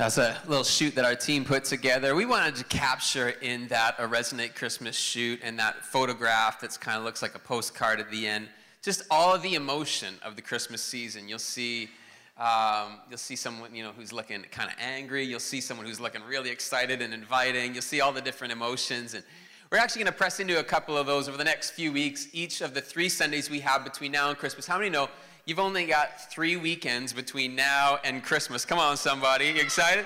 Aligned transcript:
That's 0.00 0.16
a 0.16 0.34
little 0.48 0.64
shoot 0.64 0.94
that 0.94 1.04
our 1.04 1.14
team 1.14 1.44
put 1.44 1.64
together. 1.64 2.14
We 2.14 2.24
wanted 2.24 2.56
to 2.56 2.64
capture 2.64 3.34
in 3.42 3.68
that 3.68 3.96
a 3.98 4.08
Resonate 4.08 4.54
Christmas 4.54 4.96
shoot 4.96 5.40
and 5.42 5.58
that 5.58 5.84
photograph 5.84 6.58
that's 6.58 6.78
kind 6.78 6.96
of 6.96 7.04
looks 7.04 7.20
like 7.20 7.34
a 7.34 7.38
postcard 7.38 8.00
at 8.00 8.10
the 8.10 8.26
end. 8.26 8.48
Just 8.80 9.02
all 9.10 9.34
of 9.34 9.42
the 9.42 9.56
emotion 9.56 10.14
of 10.22 10.36
the 10.36 10.40
Christmas 10.40 10.80
season. 10.80 11.28
You'll 11.28 11.38
see, 11.38 11.90
um, 12.38 13.00
you'll 13.10 13.18
see 13.18 13.36
someone 13.36 13.74
you 13.74 13.82
know 13.82 13.92
who's 13.94 14.10
looking 14.10 14.42
kind 14.50 14.70
of 14.70 14.76
angry. 14.80 15.22
You'll 15.22 15.38
see 15.38 15.60
someone 15.60 15.84
who's 15.84 16.00
looking 16.00 16.22
really 16.22 16.48
excited 16.48 17.02
and 17.02 17.12
inviting. 17.12 17.74
You'll 17.74 17.82
see 17.82 18.00
all 18.00 18.10
the 18.10 18.22
different 18.22 18.54
emotions, 18.54 19.12
and 19.12 19.22
we're 19.70 19.76
actually 19.76 20.04
going 20.04 20.12
to 20.14 20.18
press 20.18 20.40
into 20.40 20.60
a 20.60 20.64
couple 20.64 20.96
of 20.96 21.06
those 21.06 21.28
over 21.28 21.36
the 21.36 21.44
next 21.44 21.72
few 21.72 21.92
weeks. 21.92 22.26
Each 22.32 22.62
of 22.62 22.72
the 22.72 22.80
three 22.80 23.10
Sundays 23.10 23.50
we 23.50 23.60
have 23.60 23.84
between 23.84 24.12
now 24.12 24.30
and 24.30 24.38
Christmas. 24.38 24.66
How 24.66 24.78
many 24.78 24.88
know 24.88 25.10
You've 25.46 25.58
only 25.58 25.86
got 25.86 26.30
three 26.30 26.56
weekends 26.56 27.12
between 27.12 27.54
now 27.54 27.98
and 28.04 28.22
Christmas. 28.22 28.64
Come 28.64 28.78
on, 28.78 28.96
somebody. 28.96 29.46
You 29.46 29.60
excited? 29.60 30.04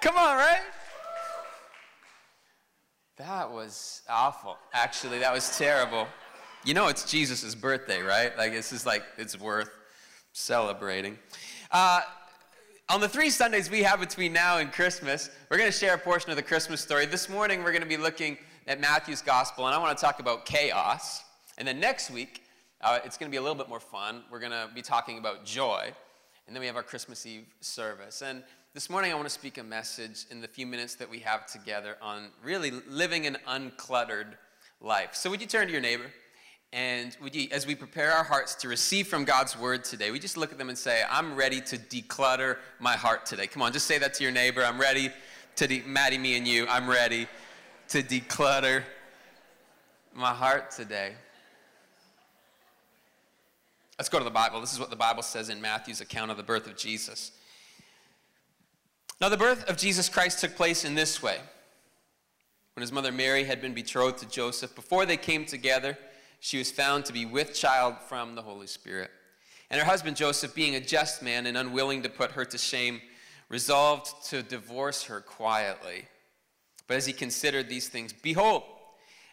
Come 0.00 0.16
on, 0.16 0.36
right? 0.36 0.62
That 3.16 3.50
was 3.50 4.02
awful. 4.08 4.56
Actually, 4.72 5.18
that 5.20 5.32
was 5.32 5.56
terrible. 5.56 6.08
You 6.64 6.74
know, 6.74 6.88
it's 6.88 7.08
Jesus' 7.08 7.54
birthday, 7.54 8.00
right? 8.02 8.36
Like, 8.36 8.52
this 8.52 8.72
is 8.72 8.86
like, 8.86 9.04
it's 9.18 9.38
worth 9.38 9.70
celebrating. 10.32 11.18
Uh, 11.70 12.00
on 12.88 13.00
the 13.00 13.08
three 13.08 13.30
Sundays 13.30 13.70
we 13.70 13.82
have 13.82 14.00
between 14.00 14.32
now 14.32 14.58
and 14.58 14.72
Christmas, 14.72 15.30
we're 15.50 15.58
going 15.58 15.70
to 15.70 15.76
share 15.76 15.94
a 15.94 15.98
portion 15.98 16.30
of 16.30 16.36
the 16.36 16.42
Christmas 16.42 16.80
story. 16.80 17.06
This 17.06 17.28
morning, 17.28 17.62
we're 17.62 17.72
going 17.72 17.82
to 17.82 17.88
be 17.88 17.96
looking 17.96 18.38
at 18.66 18.80
Matthew's 18.80 19.22
gospel, 19.22 19.66
and 19.66 19.74
I 19.74 19.78
want 19.78 19.96
to 19.96 20.02
talk 20.02 20.20
about 20.20 20.46
chaos. 20.46 21.22
And 21.58 21.68
then 21.68 21.78
next 21.80 22.10
week, 22.10 22.43
uh, 22.84 22.98
it's 23.02 23.16
going 23.16 23.30
to 23.30 23.34
be 23.34 23.38
a 23.38 23.42
little 23.42 23.56
bit 23.56 23.68
more 23.68 23.80
fun. 23.80 24.22
We're 24.30 24.40
going 24.40 24.52
to 24.52 24.68
be 24.74 24.82
talking 24.82 25.18
about 25.18 25.44
joy. 25.44 25.90
And 26.46 26.54
then 26.54 26.60
we 26.60 26.66
have 26.66 26.76
our 26.76 26.82
Christmas 26.82 27.24
Eve 27.24 27.46
service. 27.60 28.20
And 28.20 28.42
this 28.74 28.90
morning, 28.90 29.10
I 29.10 29.14
want 29.14 29.26
to 29.26 29.32
speak 29.32 29.56
a 29.56 29.62
message 29.62 30.26
in 30.30 30.42
the 30.42 30.48
few 30.48 30.66
minutes 30.66 30.94
that 30.96 31.08
we 31.08 31.20
have 31.20 31.46
together 31.46 31.96
on 32.02 32.28
really 32.44 32.70
living 32.88 33.26
an 33.26 33.38
uncluttered 33.48 34.34
life. 34.82 35.14
So, 35.14 35.30
would 35.30 35.40
you 35.40 35.46
turn 35.46 35.66
to 35.66 35.72
your 35.72 35.80
neighbor? 35.80 36.10
And 36.74 37.16
would 37.22 37.34
you, 37.34 37.48
as 37.52 37.66
we 37.66 37.74
prepare 37.74 38.12
our 38.12 38.24
hearts 38.24 38.54
to 38.56 38.68
receive 38.68 39.06
from 39.06 39.24
God's 39.24 39.56
word 39.56 39.84
today, 39.84 40.10
we 40.10 40.18
just 40.18 40.36
look 40.36 40.52
at 40.52 40.58
them 40.58 40.68
and 40.68 40.76
say, 40.76 41.04
I'm 41.08 41.36
ready 41.36 41.60
to 41.62 41.78
declutter 41.78 42.58
my 42.80 42.96
heart 42.96 43.24
today. 43.24 43.46
Come 43.46 43.62
on, 43.62 43.72
just 43.72 43.86
say 43.86 43.96
that 43.98 44.12
to 44.14 44.24
your 44.24 44.32
neighbor. 44.32 44.62
I'm 44.62 44.80
ready 44.80 45.10
to, 45.56 45.66
de- 45.68 45.82
Maddie, 45.86 46.18
me, 46.18 46.36
and 46.36 46.46
you, 46.46 46.66
I'm 46.68 46.90
ready 46.90 47.28
to 47.90 48.02
declutter 48.02 48.82
my 50.14 50.34
heart 50.34 50.72
today. 50.72 51.14
Let's 53.98 54.08
go 54.08 54.18
to 54.18 54.24
the 54.24 54.30
Bible. 54.30 54.60
This 54.60 54.72
is 54.72 54.80
what 54.80 54.90
the 54.90 54.96
Bible 54.96 55.22
says 55.22 55.48
in 55.48 55.60
Matthew's 55.60 56.00
account 56.00 56.30
of 56.30 56.36
the 56.36 56.42
birth 56.42 56.66
of 56.66 56.76
Jesus. 56.76 57.32
Now, 59.20 59.28
the 59.28 59.36
birth 59.36 59.64
of 59.70 59.76
Jesus 59.76 60.08
Christ 60.08 60.40
took 60.40 60.56
place 60.56 60.84
in 60.84 60.94
this 60.94 61.22
way. 61.22 61.38
When 62.74 62.82
his 62.82 62.90
mother 62.90 63.12
Mary 63.12 63.44
had 63.44 63.62
been 63.62 63.72
betrothed 63.72 64.18
to 64.18 64.28
Joseph, 64.28 64.74
before 64.74 65.06
they 65.06 65.16
came 65.16 65.44
together, 65.44 65.96
she 66.40 66.58
was 66.58 66.72
found 66.72 67.04
to 67.04 67.12
be 67.12 67.24
with 67.24 67.54
child 67.54 67.94
from 68.08 68.34
the 68.34 68.42
Holy 68.42 68.66
Spirit. 68.66 69.10
And 69.70 69.80
her 69.80 69.86
husband 69.86 70.16
Joseph, 70.16 70.54
being 70.54 70.74
a 70.74 70.80
just 70.80 71.22
man 71.22 71.46
and 71.46 71.56
unwilling 71.56 72.02
to 72.02 72.08
put 72.08 72.32
her 72.32 72.44
to 72.44 72.58
shame, 72.58 73.00
resolved 73.48 74.26
to 74.26 74.42
divorce 74.42 75.04
her 75.04 75.20
quietly. 75.20 76.06
But 76.88 76.96
as 76.96 77.06
he 77.06 77.12
considered 77.12 77.68
these 77.68 77.88
things, 77.88 78.12
behold, 78.12 78.64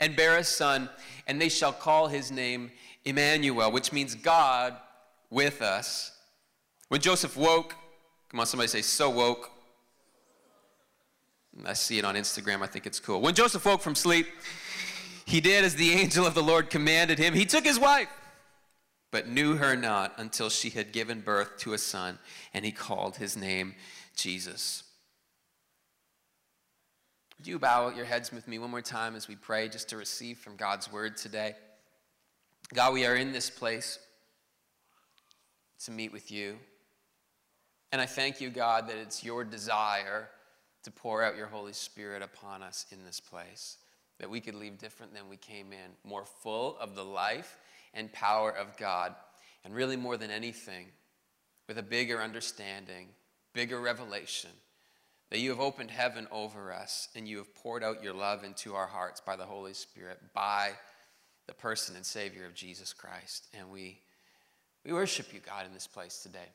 and 0.00 0.16
bear 0.16 0.38
a 0.38 0.44
son, 0.44 0.88
and 1.26 1.40
they 1.40 1.48
shall 1.48 1.72
call 1.72 2.08
his 2.08 2.30
name 2.30 2.70
Emmanuel, 3.04 3.70
which 3.70 3.92
means 3.92 4.14
God 4.14 4.76
with 5.30 5.62
us. 5.62 6.12
When 6.88 7.00
Joseph 7.00 7.36
woke, 7.36 7.74
come 8.30 8.40
on, 8.40 8.46
somebody 8.46 8.68
say, 8.68 8.82
so 8.82 9.10
woke. 9.10 9.50
I 11.64 11.74
see 11.74 11.98
it 11.98 12.04
on 12.04 12.14
Instagram. 12.14 12.62
I 12.62 12.66
think 12.66 12.86
it's 12.86 13.00
cool. 13.00 13.20
When 13.20 13.34
Joseph 13.34 13.64
woke 13.64 13.82
from 13.82 13.94
sleep, 13.94 14.26
he 15.26 15.40
did 15.40 15.64
as 15.64 15.74
the 15.74 15.92
angel 15.92 16.26
of 16.26 16.34
the 16.34 16.42
Lord 16.42 16.70
commanded 16.70 17.18
him. 17.18 17.34
He 17.34 17.44
took 17.44 17.64
his 17.64 17.78
wife, 17.78 18.08
but 19.10 19.28
knew 19.28 19.56
her 19.56 19.76
not 19.76 20.14
until 20.16 20.48
she 20.48 20.70
had 20.70 20.92
given 20.92 21.20
birth 21.20 21.58
to 21.58 21.74
a 21.74 21.78
son, 21.78 22.18
and 22.54 22.64
he 22.64 22.72
called 22.72 23.16
his 23.16 23.36
name 23.36 23.74
Jesus. 24.16 24.84
Would 27.40 27.46
you 27.46 27.58
bow 27.58 27.88
your 27.88 28.04
heads 28.04 28.30
with 28.30 28.46
me 28.46 28.58
one 28.58 28.70
more 28.70 28.82
time 28.82 29.16
as 29.16 29.26
we 29.26 29.34
pray 29.34 29.70
just 29.70 29.88
to 29.88 29.96
receive 29.96 30.36
from 30.36 30.56
God's 30.56 30.92
word 30.92 31.16
today? 31.16 31.54
God, 32.74 32.92
we 32.92 33.06
are 33.06 33.16
in 33.16 33.32
this 33.32 33.48
place 33.48 33.98
to 35.86 35.90
meet 35.90 36.12
with 36.12 36.30
you. 36.30 36.58
And 37.92 37.98
I 37.98 38.04
thank 38.04 38.42
you, 38.42 38.50
God, 38.50 38.88
that 38.88 38.98
it's 38.98 39.24
your 39.24 39.42
desire 39.42 40.28
to 40.82 40.90
pour 40.90 41.22
out 41.22 41.34
your 41.34 41.46
Holy 41.46 41.72
Spirit 41.72 42.20
upon 42.20 42.62
us 42.62 42.84
in 42.92 43.06
this 43.06 43.20
place, 43.20 43.78
that 44.18 44.28
we 44.28 44.42
could 44.42 44.54
leave 44.54 44.76
different 44.76 45.14
than 45.14 45.30
we 45.30 45.38
came 45.38 45.72
in, 45.72 45.92
more 46.04 46.26
full 46.26 46.76
of 46.78 46.94
the 46.94 47.06
life 47.06 47.56
and 47.94 48.12
power 48.12 48.50
of 48.50 48.76
God, 48.76 49.14
and 49.64 49.74
really 49.74 49.96
more 49.96 50.18
than 50.18 50.30
anything, 50.30 50.88
with 51.66 51.78
a 51.78 51.82
bigger 51.82 52.20
understanding, 52.20 53.08
bigger 53.54 53.80
revelation 53.80 54.50
that 55.30 55.38
you 55.38 55.50
have 55.50 55.60
opened 55.60 55.90
heaven 55.90 56.26
over 56.32 56.72
us 56.72 57.08
and 57.14 57.26
you 57.26 57.38
have 57.38 57.54
poured 57.54 57.84
out 57.84 58.02
your 58.02 58.12
love 58.12 58.42
into 58.44 58.74
our 58.74 58.86
hearts 58.86 59.20
by 59.20 59.36
the 59.36 59.44
Holy 59.44 59.72
Spirit, 59.72 60.18
by 60.34 60.72
the 61.46 61.54
person 61.54 61.96
and 61.96 62.04
Savior 62.04 62.44
of 62.46 62.54
Jesus 62.54 62.92
Christ. 62.92 63.46
And 63.56 63.70
we, 63.70 64.00
we 64.84 64.92
worship 64.92 65.32
you, 65.32 65.40
God, 65.40 65.66
in 65.66 65.72
this 65.72 65.86
place 65.86 66.22
today. 66.22 66.48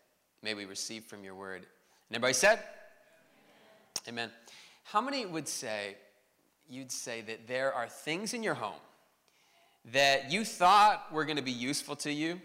May 0.43 0.53
we 0.53 0.65
receive 0.65 1.05
from 1.05 1.23
your 1.23 1.35
word. 1.35 1.65
And 2.09 2.15
everybody 2.15 2.33
said? 2.33 2.59
Amen. 4.07 4.25
Amen. 4.25 4.31
How 4.83 5.01
many 5.01 5.25
would 5.25 5.47
say, 5.47 5.95
you'd 6.69 6.91
say 6.91 7.21
that 7.21 7.47
there 7.47 7.73
are 7.73 7.87
things 7.87 8.33
in 8.33 8.43
your 8.43 8.53
home 8.53 8.79
that 9.93 10.31
you 10.31 10.43
thought 10.43 11.11
were 11.13 11.23
going 11.23 11.37
to 11.37 11.43
be 11.43 11.51
useful 11.51 11.95
to 11.97 12.11
you? 12.11 12.41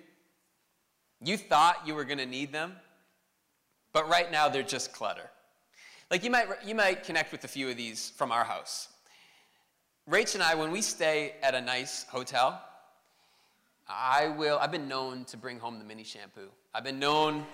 You 1.23 1.37
thought 1.37 1.83
you 1.87 1.95
were 1.95 2.05
going 2.05 2.19
to 2.19 2.27
need 2.27 2.53
them, 2.53 2.77
but 3.93 4.09
right 4.09 4.31
now 4.31 4.49
they're 4.49 4.63
just 4.63 4.93
clutter. 4.93 5.29
Like 6.11 6.25
you 6.25 6.31
might, 6.31 6.49
you 6.67 6.75
might 6.75 7.05
connect 7.05 7.31
with 7.31 7.45
a 7.45 7.49
few 7.49 7.69
of 7.69 7.77
these 7.77 8.11
from 8.17 8.33
our 8.33 8.43
house. 8.43 8.89
Rach 10.11 10.35
and 10.35 10.43
I, 10.43 10.57
when 10.57 10.73
we 10.73 10.83
stay 10.83 11.35
at 11.41 11.55
a 11.55 11.61
nice 11.61 12.05
hotel, 12.11 12.61
I 13.89 14.29
will, 14.29 14.59
I've 14.59 14.73
been 14.73 14.89
known 14.89 15.25
to 15.27 15.37
bring 15.37 15.61
home 15.61 15.79
the 15.79 15.85
mini 15.85 16.03
shampoo. 16.03 16.49
I've 16.75 16.83
been 16.83 16.99
known. 16.99 17.47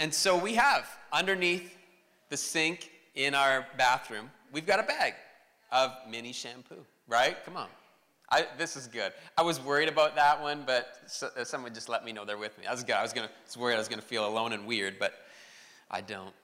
and 0.00 0.12
so 0.12 0.36
we 0.36 0.54
have 0.54 0.88
underneath 1.12 1.76
the 2.28 2.36
sink 2.36 2.90
in 3.14 3.32
our 3.32 3.68
bathroom, 3.78 4.32
we've 4.52 4.66
got 4.66 4.80
a 4.80 4.82
bag 4.82 5.14
of 5.70 5.92
mini 6.10 6.32
shampoo, 6.32 6.84
right? 7.06 7.36
Come 7.44 7.56
on. 7.56 7.68
I, 8.30 8.46
this 8.58 8.74
is 8.74 8.88
good. 8.88 9.12
I 9.38 9.42
was 9.42 9.60
worried 9.60 9.88
about 9.88 10.16
that 10.16 10.42
one, 10.42 10.64
but 10.66 10.98
so, 11.06 11.30
uh, 11.36 11.44
someone 11.44 11.72
just 11.72 11.88
let 11.88 12.04
me 12.04 12.10
know 12.12 12.24
they're 12.24 12.36
with 12.36 12.58
me. 12.58 12.66
I 12.66 12.72
was 12.72 12.82
good. 12.82 12.96
I 12.96 13.02
was 13.02 13.12
gonna, 13.12 13.28
I 13.28 13.46
was 13.46 13.56
worried 13.56 13.76
I 13.76 13.78
was 13.78 13.86
gonna 13.86 14.02
feel 14.02 14.26
alone 14.26 14.52
and 14.52 14.66
weird, 14.66 14.98
but 14.98 15.14
I 15.90 16.00
don't. 16.00 16.34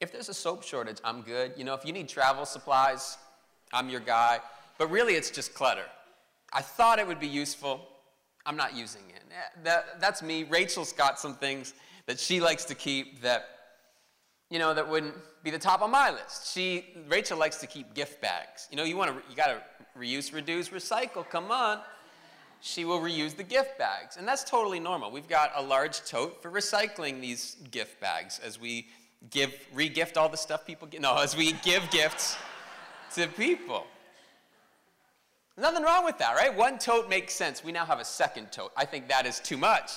If 0.00 0.12
there's 0.12 0.28
a 0.28 0.34
soap 0.34 0.62
shortage, 0.62 0.98
I'm 1.04 1.22
good. 1.22 1.52
You 1.56 1.64
know, 1.64 1.74
if 1.74 1.84
you 1.84 1.92
need 1.92 2.08
travel 2.08 2.44
supplies, 2.44 3.16
I'm 3.72 3.88
your 3.88 4.00
guy. 4.00 4.40
But 4.78 4.90
really, 4.90 5.14
it's 5.14 5.30
just 5.30 5.54
clutter. 5.54 5.86
I 6.52 6.62
thought 6.62 6.98
it 6.98 7.06
would 7.06 7.20
be 7.20 7.28
useful. 7.28 7.88
I'm 8.46 8.56
not 8.56 8.76
using 8.76 9.02
it. 9.08 9.22
Eh, 9.30 9.60
that, 9.64 10.00
that's 10.00 10.22
me. 10.22 10.44
Rachel's 10.44 10.92
got 10.92 11.18
some 11.18 11.34
things 11.34 11.74
that 12.06 12.18
she 12.18 12.40
likes 12.40 12.64
to 12.66 12.74
keep 12.74 13.22
that, 13.22 13.48
you 14.50 14.58
know, 14.58 14.74
that 14.74 14.88
wouldn't 14.88 15.14
be 15.42 15.50
the 15.50 15.58
top 15.58 15.80
of 15.80 15.90
my 15.90 16.10
list. 16.10 16.52
She, 16.52 16.84
Rachel 17.08 17.38
likes 17.38 17.56
to 17.58 17.66
keep 17.66 17.94
gift 17.94 18.20
bags. 18.20 18.68
You 18.70 18.76
know, 18.76 18.84
you 18.84 18.96
want 18.96 19.10
to, 19.10 19.30
you 19.30 19.36
got 19.36 19.46
to 19.46 19.62
reuse, 19.98 20.34
reduce, 20.34 20.68
recycle. 20.68 21.28
Come 21.28 21.50
on 21.50 21.80
she 22.66 22.86
will 22.86 22.98
reuse 22.98 23.36
the 23.36 23.42
gift 23.42 23.76
bags. 23.76 24.16
And 24.16 24.26
that's 24.26 24.42
totally 24.42 24.80
normal. 24.80 25.10
We've 25.10 25.28
got 25.28 25.52
a 25.54 25.62
large 25.62 26.02
tote 26.06 26.42
for 26.42 26.50
recycling 26.50 27.20
these 27.20 27.58
gift 27.70 28.00
bags 28.00 28.40
as 28.42 28.58
we 28.58 28.86
give, 29.28 29.54
re-gift 29.74 30.16
all 30.16 30.30
the 30.30 30.38
stuff 30.38 30.66
people 30.66 30.88
get. 30.88 31.02
No, 31.02 31.14
as 31.18 31.36
we 31.36 31.52
give 31.62 31.82
gifts 31.90 32.38
to 33.16 33.26
people. 33.26 33.84
Nothing 35.58 35.82
wrong 35.82 36.06
with 36.06 36.16
that, 36.16 36.36
right? 36.36 36.56
One 36.56 36.78
tote 36.78 37.10
makes 37.10 37.34
sense. 37.34 37.62
We 37.62 37.70
now 37.70 37.84
have 37.84 38.00
a 38.00 38.04
second 38.04 38.50
tote. 38.50 38.72
I 38.78 38.86
think 38.86 39.08
that 39.08 39.26
is 39.26 39.40
too 39.40 39.58
much. 39.58 39.90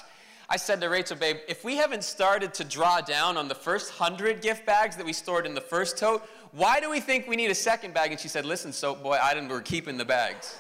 I 0.50 0.58
said 0.58 0.82
to 0.82 0.90
Rachel, 0.90 1.16
babe, 1.16 1.38
if 1.48 1.64
we 1.64 1.78
haven't 1.78 2.04
started 2.04 2.54
to 2.56 2.66
draw 2.66 3.00
down 3.00 3.38
on 3.38 3.48
the 3.48 3.56
first 3.56 3.92
hundred 3.92 4.42
gift 4.42 4.66
bags 4.66 4.98
that 4.98 5.06
we 5.06 5.14
stored 5.14 5.46
in 5.46 5.56
the 5.56 5.62
first 5.62 5.98
tote, 5.98 6.28
why 6.52 6.82
do 6.82 6.90
we 6.90 7.00
think 7.00 7.30
we 7.30 7.38
need 7.38 7.50
a 7.50 7.56
second 7.56 7.94
bag? 7.94 8.12
And 8.12 8.20
she 8.20 8.28
said, 8.28 8.46
listen, 8.46 8.74
soap 8.74 9.02
boy, 9.02 9.18
I 9.24 9.34
didn't, 9.34 9.48
we're 9.48 9.62
keeping 9.62 9.98
the 9.98 10.06
bags. 10.06 10.58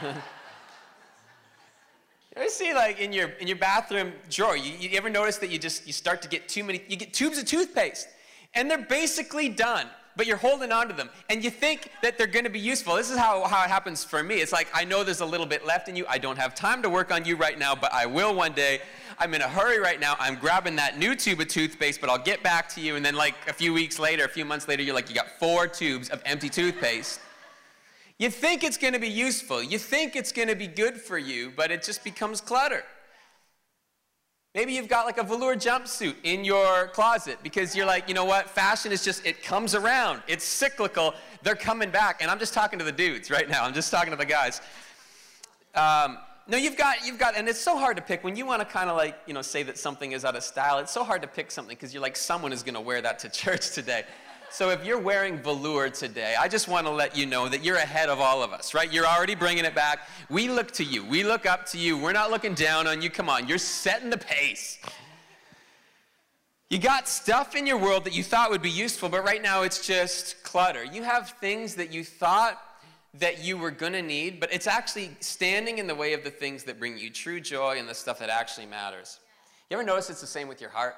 You 2.36 2.50
see, 2.50 2.74
like 2.74 3.00
in 3.00 3.12
your 3.12 3.28
in 3.40 3.46
your 3.46 3.56
bathroom 3.56 4.12
drawer, 4.28 4.56
you, 4.56 4.72
you 4.78 4.96
ever 4.96 5.08
notice 5.08 5.38
that 5.38 5.50
you 5.50 5.58
just 5.58 5.86
you 5.86 5.92
start 5.92 6.20
to 6.22 6.28
get 6.28 6.48
too 6.48 6.64
many, 6.64 6.82
you 6.88 6.96
get 6.96 7.12
tubes 7.14 7.38
of 7.38 7.44
toothpaste, 7.44 8.08
and 8.54 8.70
they're 8.70 8.78
basically 8.78 9.48
done 9.48 9.86
but 10.16 10.26
you're 10.26 10.36
holding 10.36 10.72
on 10.72 10.88
to 10.88 10.94
them 10.94 11.10
and 11.28 11.42
you 11.42 11.50
think 11.50 11.90
that 12.02 12.16
they're 12.16 12.26
going 12.26 12.44
to 12.44 12.50
be 12.50 12.60
useful. 12.60 12.94
This 12.94 13.10
is 13.10 13.18
how, 13.18 13.44
how 13.44 13.64
it 13.64 13.68
happens 13.68 14.04
for 14.04 14.22
me. 14.22 14.36
It's 14.36 14.52
like, 14.52 14.68
I 14.74 14.84
know 14.84 15.04
there's 15.04 15.20
a 15.20 15.26
little 15.26 15.46
bit 15.46 15.66
left 15.66 15.88
in 15.88 15.96
you. 15.96 16.06
I 16.08 16.18
don't 16.18 16.38
have 16.38 16.54
time 16.54 16.82
to 16.82 16.90
work 16.90 17.10
on 17.10 17.24
you 17.24 17.36
right 17.36 17.58
now, 17.58 17.74
but 17.74 17.92
I 17.92 18.06
will 18.06 18.34
one 18.34 18.52
day. 18.52 18.80
I'm 19.18 19.32
in 19.34 19.42
a 19.42 19.48
hurry 19.48 19.78
right 19.78 20.00
now. 20.00 20.16
I'm 20.18 20.36
grabbing 20.36 20.76
that 20.76 20.98
new 20.98 21.14
tube 21.14 21.40
of 21.40 21.48
toothpaste, 21.48 22.00
but 22.00 22.10
I'll 22.10 22.18
get 22.18 22.42
back 22.42 22.68
to 22.70 22.80
you. 22.80 22.96
And 22.96 23.04
then, 23.04 23.14
like, 23.14 23.34
a 23.46 23.52
few 23.52 23.72
weeks 23.72 24.00
later, 24.00 24.24
a 24.24 24.28
few 24.28 24.44
months 24.44 24.66
later, 24.66 24.82
you're 24.82 24.94
like, 24.94 25.08
you 25.08 25.14
got 25.14 25.38
four 25.38 25.68
tubes 25.68 26.08
of 26.08 26.20
empty 26.24 26.48
toothpaste. 26.48 27.20
You 28.18 28.30
think 28.30 28.62
it's 28.62 28.78
going 28.78 28.92
to 28.92 29.00
be 29.00 29.08
useful. 29.08 29.62
You 29.62 29.78
think 29.78 30.14
it's 30.14 30.30
going 30.30 30.48
to 30.48 30.54
be 30.54 30.68
good 30.68 31.00
for 31.00 31.18
you, 31.18 31.52
but 31.56 31.70
it 31.70 31.82
just 31.82 32.04
becomes 32.04 32.40
clutter. 32.40 32.84
Maybe 34.54 34.72
you've 34.72 34.88
got 34.88 35.04
like 35.04 35.18
a 35.18 35.24
velour 35.24 35.56
jumpsuit 35.56 36.14
in 36.22 36.44
your 36.44 36.86
closet 36.88 37.38
because 37.42 37.74
you're 37.74 37.86
like, 37.86 38.06
you 38.06 38.14
know 38.14 38.24
what? 38.24 38.48
Fashion 38.48 38.92
is 38.92 39.04
just, 39.04 39.26
it 39.26 39.42
comes 39.42 39.74
around. 39.74 40.22
It's 40.28 40.44
cyclical. 40.44 41.14
They're 41.42 41.56
coming 41.56 41.90
back. 41.90 42.22
And 42.22 42.30
I'm 42.30 42.38
just 42.38 42.54
talking 42.54 42.78
to 42.78 42.84
the 42.84 42.92
dudes 42.92 43.32
right 43.32 43.48
now. 43.48 43.64
I'm 43.64 43.74
just 43.74 43.90
talking 43.90 44.12
to 44.12 44.16
the 44.16 44.24
guys. 44.24 44.60
Um, 45.74 46.18
no, 46.46 46.56
you've 46.56 46.76
got, 46.76 47.04
you've 47.04 47.18
got, 47.18 47.36
and 47.36 47.48
it's 47.48 47.60
so 47.60 47.76
hard 47.76 47.96
to 47.96 48.02
pick 48.02 48.22
when 48.22 48.36
you 48.36 48.46
want 48.46 48.60
to 48.60 48.66
kind 48.66 48.88
of 48.88 48.96
like, 48.96 49.18
you 49.26 49.34
know, 49.34 49.42
say 49.42 49.64
that 49.64 49.76
something 49.76 50.12
is 50.12 50.24
out 50.24 50.36
of 50.36 50.44
style. 50.44 50.78
It's 50.78 50.92
so 50.92 51.02
hard 51.02 51.22
to 51.22 51.28
pick 51.28 51.50
something 51.50 51.74
because 51.74 51.92
you're 51.92 52.02
like, 52.02 52.16
someone 52.16 52.52
is 52.52 52.62
going 52.62 52.74
to 52.74 52.80
wear 52.80 53.02
that 53.02 53.18
to 53.20 53.28
church 53.30 53.70
today. 53.72 54.04
So 54.54 54.70
if 54.70 54.84
you're 54.86 55.00
wearing 55.00 55.38
velour 55.38 55.90
today, 55.90 56.36
I 56.38 56.46
just 56.46 56.68
want 56.68 56.86
to 56.86 56.92
let 56.92 57.16
you 57.16 57.26
know 57.26 57.48
that 57.48 57.64
you're 57.64 57.74
ahead 57.74 58.08
of 58.08 58.20
all 58.20 58.40
of 58.40 58.52
us, 58.52 58.72
right? 58.72 58.92
You're 58.92 59.04
already 59.04 59.34
bringing 59.34 59.64
it 59.64 59.74
back. 59.74 60.08
We 60.30 60.48
look 60.48 60.70
to 60.74 60.84
you. 60.84 61.04
We 61.04 61.24
look 61.24 61.44
up 61.44 61.66
to 61.70 61.78
you. 61.78 61.98
We're 61.98 62.12
not 62.12 62.30
looking 62.30 62.54
down 62.54 62.86
on 62.86 63.02
you. 63.02 63.10
Come 63.10 63.28
on, 63.28 63.48
you're 63.48 63.58
setting 63.58 64.10
the 64.10 64.16
pace. 64.16 64.78
You 66.70 66.78
got 66.78 67.08
stuff 67.08 67.56
in 67.56 67.66
your 67.66 67.78
world 67.78 68.04
that 68.04 68.14
you 68.14 68.22
thought 68.22 68.52
would 68.52 68.62
be 68.62 68.70
useful, 68.70 69.08
but 69.08 69.24
right 69.24 69.42
now 69.42 69.62
it's 69.62 69.84
just 69.84 70.40
clutter. 70.44 70.84
You 70.84 71.02
have 71.02 71.30
things 71.40 71.74
that 71.74 71.92
you 71.92 72.04
thought 72.04 72.62
that 73.14 73.42
you 73.42 73.58
were 73.58 73.72
going 73.72 73.94
to 73.94 74.02
need, 74.02 74.38
but 74.38 74.52
it's 74.52 74.68
actually 74.68 75.10
standing 75.18 75.78
in 75.78 75.88
the 75.88 75.96
way 75.96 76.12
of 76.12 76.22
the 76.22 76.30
things 76.30 76.62
that 76.62 76.78
bring 76.78 76.96
you 76.96 77.10
true 77.10 77.40
joy 77.40 77.80
and 77.80 77.88
the 77.88 77.94
stuff 77.94 78.20
that 78.20 78.30
actually 78.30 78.66
matters. 78.66 79.18
You 79.68 79.78
ever 79.78 79.84
notice 79.84 80.10
it's 80.10 80.20
the 80.20 80.28
same 80.28 80.46
with 80.46 80.60
your 80.60 80.70
heart? 80.70 80.94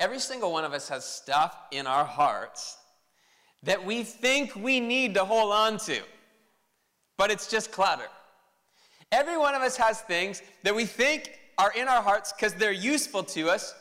Every 0.00 0.20
single 0.20 0.52
one 0.52 0.64
of 0.64 0.72
us 0.72 0.88
has 0.88 1.04
stuff 1.04 1.56
in 1.72 1.86
our 1.86 2.04
hearts 2.04 2.76
that 3.64 3.84
we 3.84 4.04
think 4.04 4.54
we 4.54 4.78
need 4.78 5.14
to 5.14 5.24
hold 5.24 5.52
on 5.52 5.78
to, 5.78 6.00
but 7.16 7.30
it's 7.30 7.50
just 7.50 7.72
clutter. 7.72 8.06
Every 9.10 9.36
one 9.36 9.54
of 9.54 9.62
us 9.62 9.76
has 9.76 10.00
things 10.00 10.42
that 10.62 10.74
we 10.74 10.84
think 10.84 11.32
are 11.56 11.72
in 11.72 11.88
our 11.88 12.02
hearts 12.02 12.32
because 12.32 12.54
they're 12.54 12.70
useful 12.70 13.24
to 13.24 13.48
us, 13.48 13.74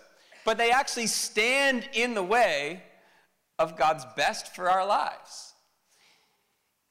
but 0.45 0.57
they 0.57 0.71
actually 0.71 1.07
stand 1.07 1.87
in 1.93 2.15
the 2.15 2.23
way 2.23 2.81
of 3.59 3.77
God's 3.77 4.05
best 4.15 4.55
for 4.55 4.69
our 4.69 4.85
lives. 4.85 5.53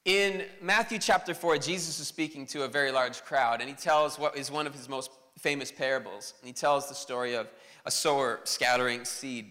In 0.05 0.45
Matthew 0.61 0.99
chapter 0.99 1.33
4, 1.33 1.57
Jesus 1.57 1.99
is 1.99 2.07
speaking 2.07 2.45
to 2.47 2.63
a 2.63 2.67
very 2.69 2.91
large 2.91 3.23
crowd, 3.25 3.59
and 3.59 3.69
he 3.69 3.75
tells 3.75 4.17
what 4.17 4.37
is 4.37 4.49
one 4.49 4.65
of 4.65 4.73
his 4.73 4.87
most 4.87 5.11
famous 5.37 5.69
parables. 5.69 6.33
And 6.39 6.47
he 6.47 6.53
tells 6.53 6.87
the 6.87 6.95
story 6.95 7.35
of 7.35 7.47
a 7.87 7.91
sower 7.91 8.41
scattering 8.43 9.05
seed. 9.05 9.49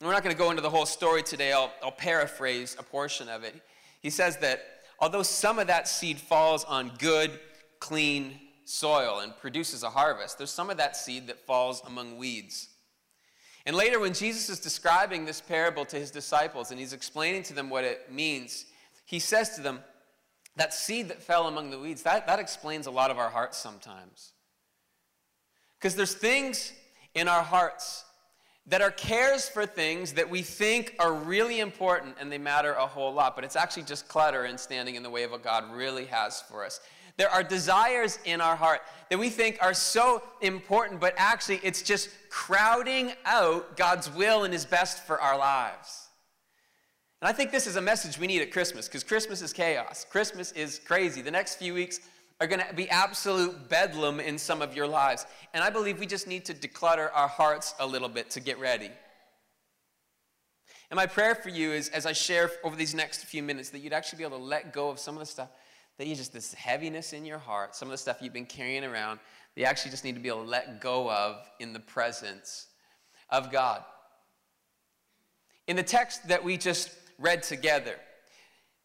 we're 0.00 0.12
not 0.12 0.22
going 0.22 0.34
to 0.34 0.38
go 0.38 0.50
into 0.50 0.62
the 0.62 0.70
whole 0.70 0.86
story 0.86 1.24
today. 1.24 1.52
I'll, 1.52 1.72
I'll 1.82 1.90
paraphrase 1.90 2.76
a 2.78 2.84
portion 2.84 3.28
of 3.28 3.42
it. 3.42 3.60
He 4.00 4.10
says 4.10 4.36
that 4.38 4.64
although 5.00 5.24
some 5.24 5.58
of 5.58 5.66
that 5.66 5.88
seed 5.88 6.18
falls 6.18 6.62
on 6.62 6.92
good, 6.98 7.32
clean 7.80 8.38
soil 8.64 9.18
and 9.24 9.36
produces 9.38 9.82
a 9.82 9.90
harvest, 9.90 10.38
there's 10.38 10.52
some 10.52 10.70
of 10.70 10.76
that 10.76 10.96
seed 10.96 11.26
that 11.26 11.44
falls 11.44 11.82
among 11.84 12.16
weeds. 12.16 12.68
And 13.66 13.74
later, 13.74 13.98
when 13.98 14.14
Jesus 14.14 14.48
is 14.48 14.60
describing 14.60 15.24
this 15.24 15.40
parable 15.40 15.84
to 15.86 15.96
his 15.96 16.12
disciples 16.12 16.70
and 16.70 16.78
he's 16.78 16.92
explaining 16.92 17.42
to 17.44 17.54
them 17.54 17.68
what 17.68 17.82
it 17.82 18.12
means, 18.12 18.66
he 19.04 19.18
says 19.18 19.56
to 19.56 19.62
them, 19.62 19.80
That 20.54 20.72
seed 20.72 21.08
that 21.08 21.20
fell 21.20 21.48
among 21.48 21.70
the 21.70 21.78
weeds, 21.80 22.04
that, 22.04 22.28
that 22.28 22.38
explains 22.38 22.86
a 22.86 22.92
lot 22.92 23.10
of 23.10 23.18
our 23.18 23.30
hearts 23.30 23.58
sometimes. 23.58 24.30
Because 25.76 25.96
there's 25.96 26.14
things 26.14 26.72
in 27.16 27.28
our 27.28 27.42
hearts 27.42 28.04
that 28.66 28.82
are 28.82 28.90
cares 28.90 29.48
for 29.48 29.64
things 29.64 30.12
that 30.12 30.28
we 30.28 30.42
think 30.42 30.94
are 30.98 31.14
really 31.14 31.60
important 31.60 32.14
and 32.20 32.30
they 32.30 32.38
matter 32.38 32.72
a 32.74 32.86
whole 32.86 33.12
lot, 33.12 33.34
but 33.34 33.44
it's 33.44 33.56
actually 33.56 33.84
just 33.84 34.06
clutter 34.06 34.44
and 34.44 34.58
standing 34.58 34.96
in 34.96 35.02
the 35.02 35.10
way 35.10 35.22
of 35.22 35.30
what 35.30 35.42
God 35.42 35.72
really 35.72 36.04
has 36.06 36.42
for 36.42 36.64
us. 36.64 36.80
There 37.16 37.30
are 37.30 37.42
desires 37.42 38.18
in 38.26 38.42
our 38.42 38.56
heart 38.56 38.82
that 39.08 39.18
we 39.18 39.30
think 39.30 39.58
are 39.62 39.72
so 39.72 40.22
important, 40.42 41.00
but 41.00 41.14
actually 41.16 41.60
it's 41.62 41.80
just 41.80 42.10
crowding 42.28 43.12
out 43.24 43.76
God's 43.76 44.10
will 44.10 44.44
and 44.44 44.52
His 44.52 44.66
best 44.66 45.06
for 45.06 45.18
our 45.20 45.38
lives. 45.38 46.08
And 47.22 47.28
I 47.28 47.32
think 47.32 47.50
this 47.50 47.66
is 47.66 47.76
a 47.76 47.80
message 47.80 48.18
we 48.18 48.26
need 48.26 48.42
at 48.42 48.50
Christmas 48.50 48.88
because 48.88 49.02
Christmas 49.02 49.40
is 49.40 49.54
chaos. 49.54 50.04
Christmas 50.10 50.52
is 50.52 50.78
crazy. 50.80 51.22
The 51.22 51.30
next 51.30 51.54
few 51.54 51.72
weeks 51.72 52.00
are 52.40 52.46
going 52.46 52.60
to 52.60 52.74
be 52.74 52.88
absolute 52.90 53.68
bedlam 53.68 54.20
in 54.20 54.38
some 54.38 54.60
of 54.60 54.76
your 54.76 54.86
lives. 54.86 55.24
And 55.54 55.64
I 55.64 55.70
believe 55.70 55.98
we 55.98 56.06
just 56.06 56.26
need 56.26 56.44
to 56.46 56.54
declutter 56.54 57.10
our 57.14 57.28
hearts 57.28 57.74
a 57.80 57.86
little 57.86 58.08
bit 58.08 58.30
to 58.30 58.40
get 58.40 58.58
ready. 58.58 58.90
And 60.90 60.96
my 60.96 61.06
prayer 61.06 61.34
for 61.34 61.48
you 61.48 61.72
is 61.72 61.88
as 61.88 62.06
I 62.06 62.12
share 62.12 62.50
over 62.62 62.76
these 62.76 62.94
next 62.94 63.24
few 63.24 63.42
minutes 63.42 63.70
that 63.70 63.80
you'd 63.80 63.92
actually 63.92 64.18
be 64.18 64.24
able 64.24 64.38
to 64.38 64.44
let 64.44 64.72
go 64.72 64.90
of 64.90 64.98
some 64.98 65.14
of 65.14 65.20
the 65.20 65.26
stuff 65.26 65.48
that 65.98 66.06
you 66.06 66.14
just, 66.14 66.32
this 66.32 66.52
heaviness 66.52 67.12
in 67.12 67.24
your 67.24 67.38
heart, 67.38 67.74
some 67.74 67.88
of 67.88 67.92
the 67.92 67.98
stuff 67.98 68.18
you've 68.20 68.32
been 68.32 68.46
carrying 68.46 68.84
around, 68.84 69.18
that 69.54 69.60
you 69.60 69.66
actually 69.66 69.90
just 69.90 70.04
need 70.04 70.14
to 70.14 70.20
be 70.20 70.28
able 70.28 70.44
to 70.44 70.48
let 70.48 70.80
go 70.80 71.10
of 71.10 71.36
in 71.58 71.72
the 71.72 71.80
presence 71.80 72.66
of 73.30 73.50
God. 73.50 73.82
In 75.66 75.74
the 75.74 75.82
text 75.82 76.28
that 76.28 76.44
we 76.44 76.56
just 76.56 76.90
read 77.18 77.42
together, 77.42 77.96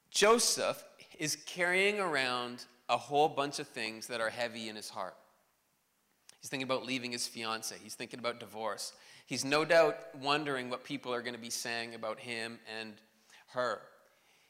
Joseph 0.09 0.83
is 1.19 1.35
carrying 1.45 1.99
around 1.99 2.65
a 2.91 2.97
whole 2.97 3.29
bunch 3.29 3.57
of 3.57 3.67
things 3.67 4.07
that 4.07 4.19
are 4.21 4.29
heavy 4.29 4.67
in 4.69 4.75
his 4.75 4.89
heart. 4.89 5.15
He's 6.41 6.49
thinking 6.49 6.65
about 6.65 6.85
leaving 6.85 7.13
his 7.13 7.25
fiance. 7.25 7.75
He's 7.81 7.95
thinking 7.95 8.19
about 8.19 8.39
divorce. 8.39 8.93
He's 9.25 9.45
no 9.45 9.63
doubt 9.63 9.95
wondering 10.21 10.69
what 10.69 10.83
people 10.83 11.13
are 11.13 11.21
going 11.21 11.33
to 11.33 11.39
be 11.39 11.49
saying 11.49 11.95
about 11.95 12.19
him 12.19 12.59
and 12.79 12.93
her. 13.53 13.81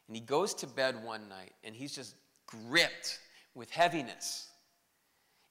And 0.07 0.15
he 0.15 0.21
goes 0.21 0.55
to 0.55 0.67
bed 0.67 1.03
one 1.03 1.29
night 1.29 1.53
and 1.63 1.75
he's 1.75 1.93
just 1.93 2.15
gripped 2.47 3.19
with 3.53 3.69
heaviness. 3.69 4.47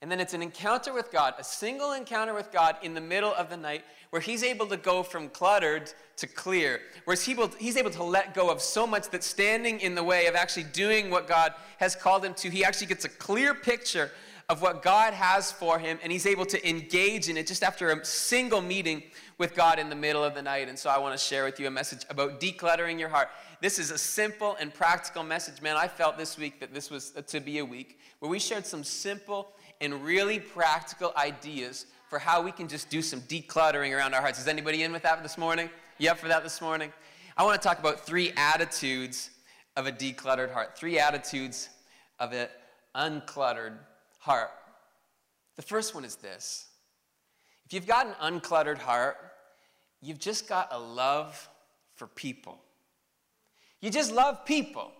And 0.01 0.11
then 0.11 0.19
it's 0.19 0.33
an 0.33 0.41
encounter 0.41 0.93
with 0.93 1.11
God, 1.11 1.35
a 1.37 1.43
single 1.43 1.91
encounter 1.91 2.33
with 2.33 2.51
God 2.51 2.75
in 2.81 2.95
the 2.95 3.01
middle 3.01 3.33
of 3.35 3.49
the 3.49 3.57
night 3.57 3.83
where 4.09 4.21
he's 4.21 4.43
able 4.43 4.65
to 4.67 4.77
go 4.77 5.03
from 5.03 5.29
cluttered 5.29 5.93
to 6.17 6.27
clear, 6.27 6.81
where 7.05 7.15
he's 7.15 7.77
able 7.77 7.91
to 7.91 8.03
let 8.03 8.33
go 8.33 8.49
of 8.49 8.61
so 8.61 8.87
much 8.87 9.09
that's 9.09 9.27
standing 9.27 9.79
in 9.79 9.93
the 9.95 10.03
way 10.03 10.25
of 10.25 10.35
actually 10.35 10.63
doing 10.63 11.09
what 11.09 11.27
God 11.27 11.53
has 11.77 11.95
called 11.95 12.25
him 12.25 12.33
to. 12.35 12.49
He 12.49 12.65
actually 12.65 12.87
gets 12.87 13.05
a 13.05 13.09
clear 13.09 13.53
picture 13.53 14.11
of 14.49 14.61
what 14.61 14.81
God 14.81 15.13
has 15.13 15.49
for 15.49 15.79
him, 15.79 15.97
and 16.03 16.11
he's 16.11 16.25
able 16.25 16.45
to 16.47 16.69
engage 16.69 17.29
in 17.29 17.37
it 17.37 17.47
just 17.47 17.63
after 17.63 17.89
a 17.89 18.03
single 18.03 18.59
meeting 18.59 19.01
with 19.37 19.55
God 19.55 19.79
in 19.79 19.89
the 19.89 19.95
middle 19.95 20.23
of 20.23 20.35
the 20.35 20.41
night. 20.41 20.67
And 20.67 20.77
so 20.77 20.89
I 20.89 20.97
want 20.99 21.17
to 21.17 21.23
share 21.23 21.45
with 21.45 21.57
you 21.57 21.67
a 21.67 21.71
message 21.71 22.01
about 22.09 22.41
decluttering 22.41 22.99
your 22.99 23.07
heart. 23.07 23.29
This 23.61 23.79
is 23.79 23.91
a 23.91 23.97
simple 23.97 24.57
and 24.59 24.73
practical 24.73 25.23
message. 25.23 25.61
Man, 25.61 25.77
I 25.77 25.87
felt 25.87 26.17
this 26.17 26.37
week 26.37 26.59
that 26.59 26.73
this 26.73 26.89
was 26.89 27.11
to 27.11 27.39
be 27.39 27.59
a 27.59 27.65
week 27.65 27.97
where 28.19 28.29
we 28.29 28.39
shared 28.39 28.65
some 28.65 28.83
simple 28.83 29.53
and 29.81 30.03
really 30.05 30.39
practical 30.39 31.11
ideas 31.17 31.87
for 32.09 32.19
how 32.19 32.41
we 32.41 32.51
can 32.51 32.67
just 32.67 32.89
do 32.89 33.01
some 33.01 33.21
decluttering 33.21 33.95
around 33.95 34.13
our 34.13 34.21
hearts. 34.21 34.39
Is 34.39 34.47
anybody 34.47 34.83
in 34.83 34.91
with 34.91 35.03
that 35.03 35.21
this 35.23 35.37
morning? 35.37 35.69
You 35.97 36.11
up 36.11 36.19
for 36.19 36.27
that 36.27 36.43
this 36.43 36.61
morning? 36.61 36.93
I 37.35 37.43
want 37.43 37.61
to 37.61 37.67
talk 37.67 37.79
about 37.79 38.05
three 38.05 38.31
attitudes 38.37 39.31
of 39.75 39.87
a 39.87 39.91
decluttered 39.91 40.53
heart, 40.53 40.77
three 40.77 40.99
attitudes 40.99 41.69
of 42.19 42.33
an 42.33 42.47
uncluttered 42.95 43.77
heart. 44.19 44.51
The 45.55 45.61
first 45.61 45.95
one 45.95 46.05
is 46.05 46.15
this 46.15 46.67
if 47.65 47.73
you've 47.73 47.87
got 47.87 48.07
an 48.07 48.39
uncluttered 48.39 48.77
heart, 48.77 49.17
you've 50.01 50.19
just 50.19 50.47
got 50.47 50.67
a 50.71 50.79
love 50.79 51.49
for 51.95 52.07
people. 52.07 52.59
You 53.79 53.89
just 53.89 54.11
love 54.11 54.45
people. 54.45 54.91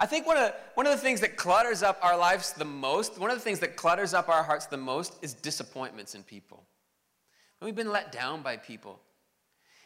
I 0.00 0.06
think 0.06 0.26
one 0.26 0.38
of, 0.38 0.54
one 0.74 0.86
of 0.86 0.92
the 0.92 0.98
things 0.98 1.20
that 1.20 1.36
clutters 1.36 1.82
up 1.82 1.98
our 2.02 2.16
lives 2.16 2.54
the 2.54 2.64
most, 2.64 3.18
one 3.18 3.30
of 3.30 3.36
the 3.36 3.42
things 3.42 3.60
that 3.60 3.76
clutters 3.76 4.14
up 4.14 4.30
our 4.30 4.42
hearts 4.42 4.64
the 4.64 4.78
most 4.78 5.14
is 5.20 5.34
disappointments 5.34 6.14
in 6.14 6.22
people. 6.22 6.64
And 7.60 7.66
we've 7.66 7.76
been 7.76 7.92
let 7.92 8.10
down 8.10 8.40
by 8.40 8.56
people. 8.56 8.98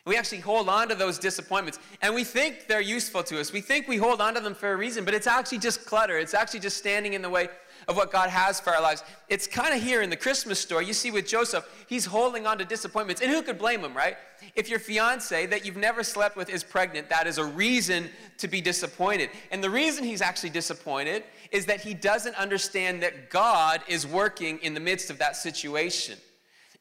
We 0.06 0.16
actually 0.16 0.40
hold 0.40 0.68
on 0.68 0.88
to 0.90 0.94
those 0.94 1.18
disappointments 1.18 1.78
and 2.02 2.14
we 2.14 2.24
think 2.24 2.66
they're 2.68 2.80
useful 2.80 3.22
to 3.24 3.40
us. 3.40 3.52
We 3.52 3.62
think 3.62 3.88
we 3.88 3.96
hold 3.96 4.20
on 4.20 4.34
to 4.34 4.40
them 4.40 4.54
for 4.54 4.72
a 4.72 4.76
reason, 4.76 5.04
but 5.04 5.14
it's 5.14 5.26
actually 5.26 5.58
just 5.58 5.84
clutter. 5.86 6.18
It's 6.18 6.34
actually 6.34 6.60
just 6.60 6.76
standing 6.76 7.14
in 7.14 7.22
the 7.22 7.30
way 7.30 7.48
of 7.88 7.96
what 7.96 8.12
God 8.12 8.30
has 8.30 8.60
for 8.60 8.74
our 8.74 8.82
lives. 8.82 9.02
It's 9.28 9.46
kind 9.46 9.74
of 9.74 9.82
here 9.82 10.02
in 10.02 10.10
the 10.10 10.16
Christmas 10.16 10.58
story. 10.58 10.86
You 10.86 10.92
see 10.92 11.10
with 11.10 11.26
Joseph, 11.26 11.66
he's 11.88 12.06
holding 12.06 12.46
on 12.46 12.58
to 12.58 12.64
disappointments. 12.64 13.22
And 13.22 13.30
who 13.30 13.42
could 13.42 13.58
blame 13.58 13.80
him, 13.80 13.94
right? 13.94 14.16
If 14.54 14.68
your 14.68 14.78
fiance 14.78 15.46
that 15.46 15.64
you've 15.64 15.76
never 15.76 16.02
slept 16.02 16.36
with 16.36 16.48
is 16.48 16.62
pregnant, 16.62 17.08
that 17.10 17.26
is 17.26 17.38
a 17.38 17.44
reason 17.44 18.10
to 18.38 18.48
be 18.48 18.60
disappointed. 18.60 19.30
And 19.50 19.62
the 19.62 19.70
reason 19.70 20.04
he's 20.04 20.22
actually 20.22 20.50
disappointed 20.50 21.24
is 21.50 21.66
that 21.66 21.80
he 21.80 21.94
doesn't 21.94 22.36
understand 22.36 23.02
that 23.02 23.30
God 23.30 23.80
is 23.88 24.06
working 24.06 24.58
in 24.58 24.74
the 24.74 24.80
midst 24.80 25.10
of 25.10 25.18
that 25.18 25.36
situation. 25.36 26.18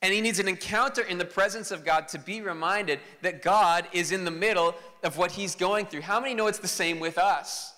And 0.01 0.13
he 0.13 0.19
needs 0.19 0.39
an 0.39 0.49
encounter 0.49 1.01
in 1.01 1.17
the 1.17 1.25
presence 1.25 1.71
of 1.71 1.85
God 1.85 2.09
to 2.09 2.19
be 2.19 2.41
reminded 2.41 2.99
that 3.21 3.41
God 3.41 3.87
is 3.93 4.11
in 4.11 4.25
the 4.25 4.31
middle 4.31 4.75
of 5.01 5.17
what 5.17 5.31
he's 5.31 5.55
going 5.55 5.85
through. 5.85 6.01
How 6.01 6.19
many 6.19 6.33
know 6.33 6.47
it's 6.47 6.59
the 6.59 6.67
same 6.67 6.99
with 6.99 7.17
us? 7.17 7.72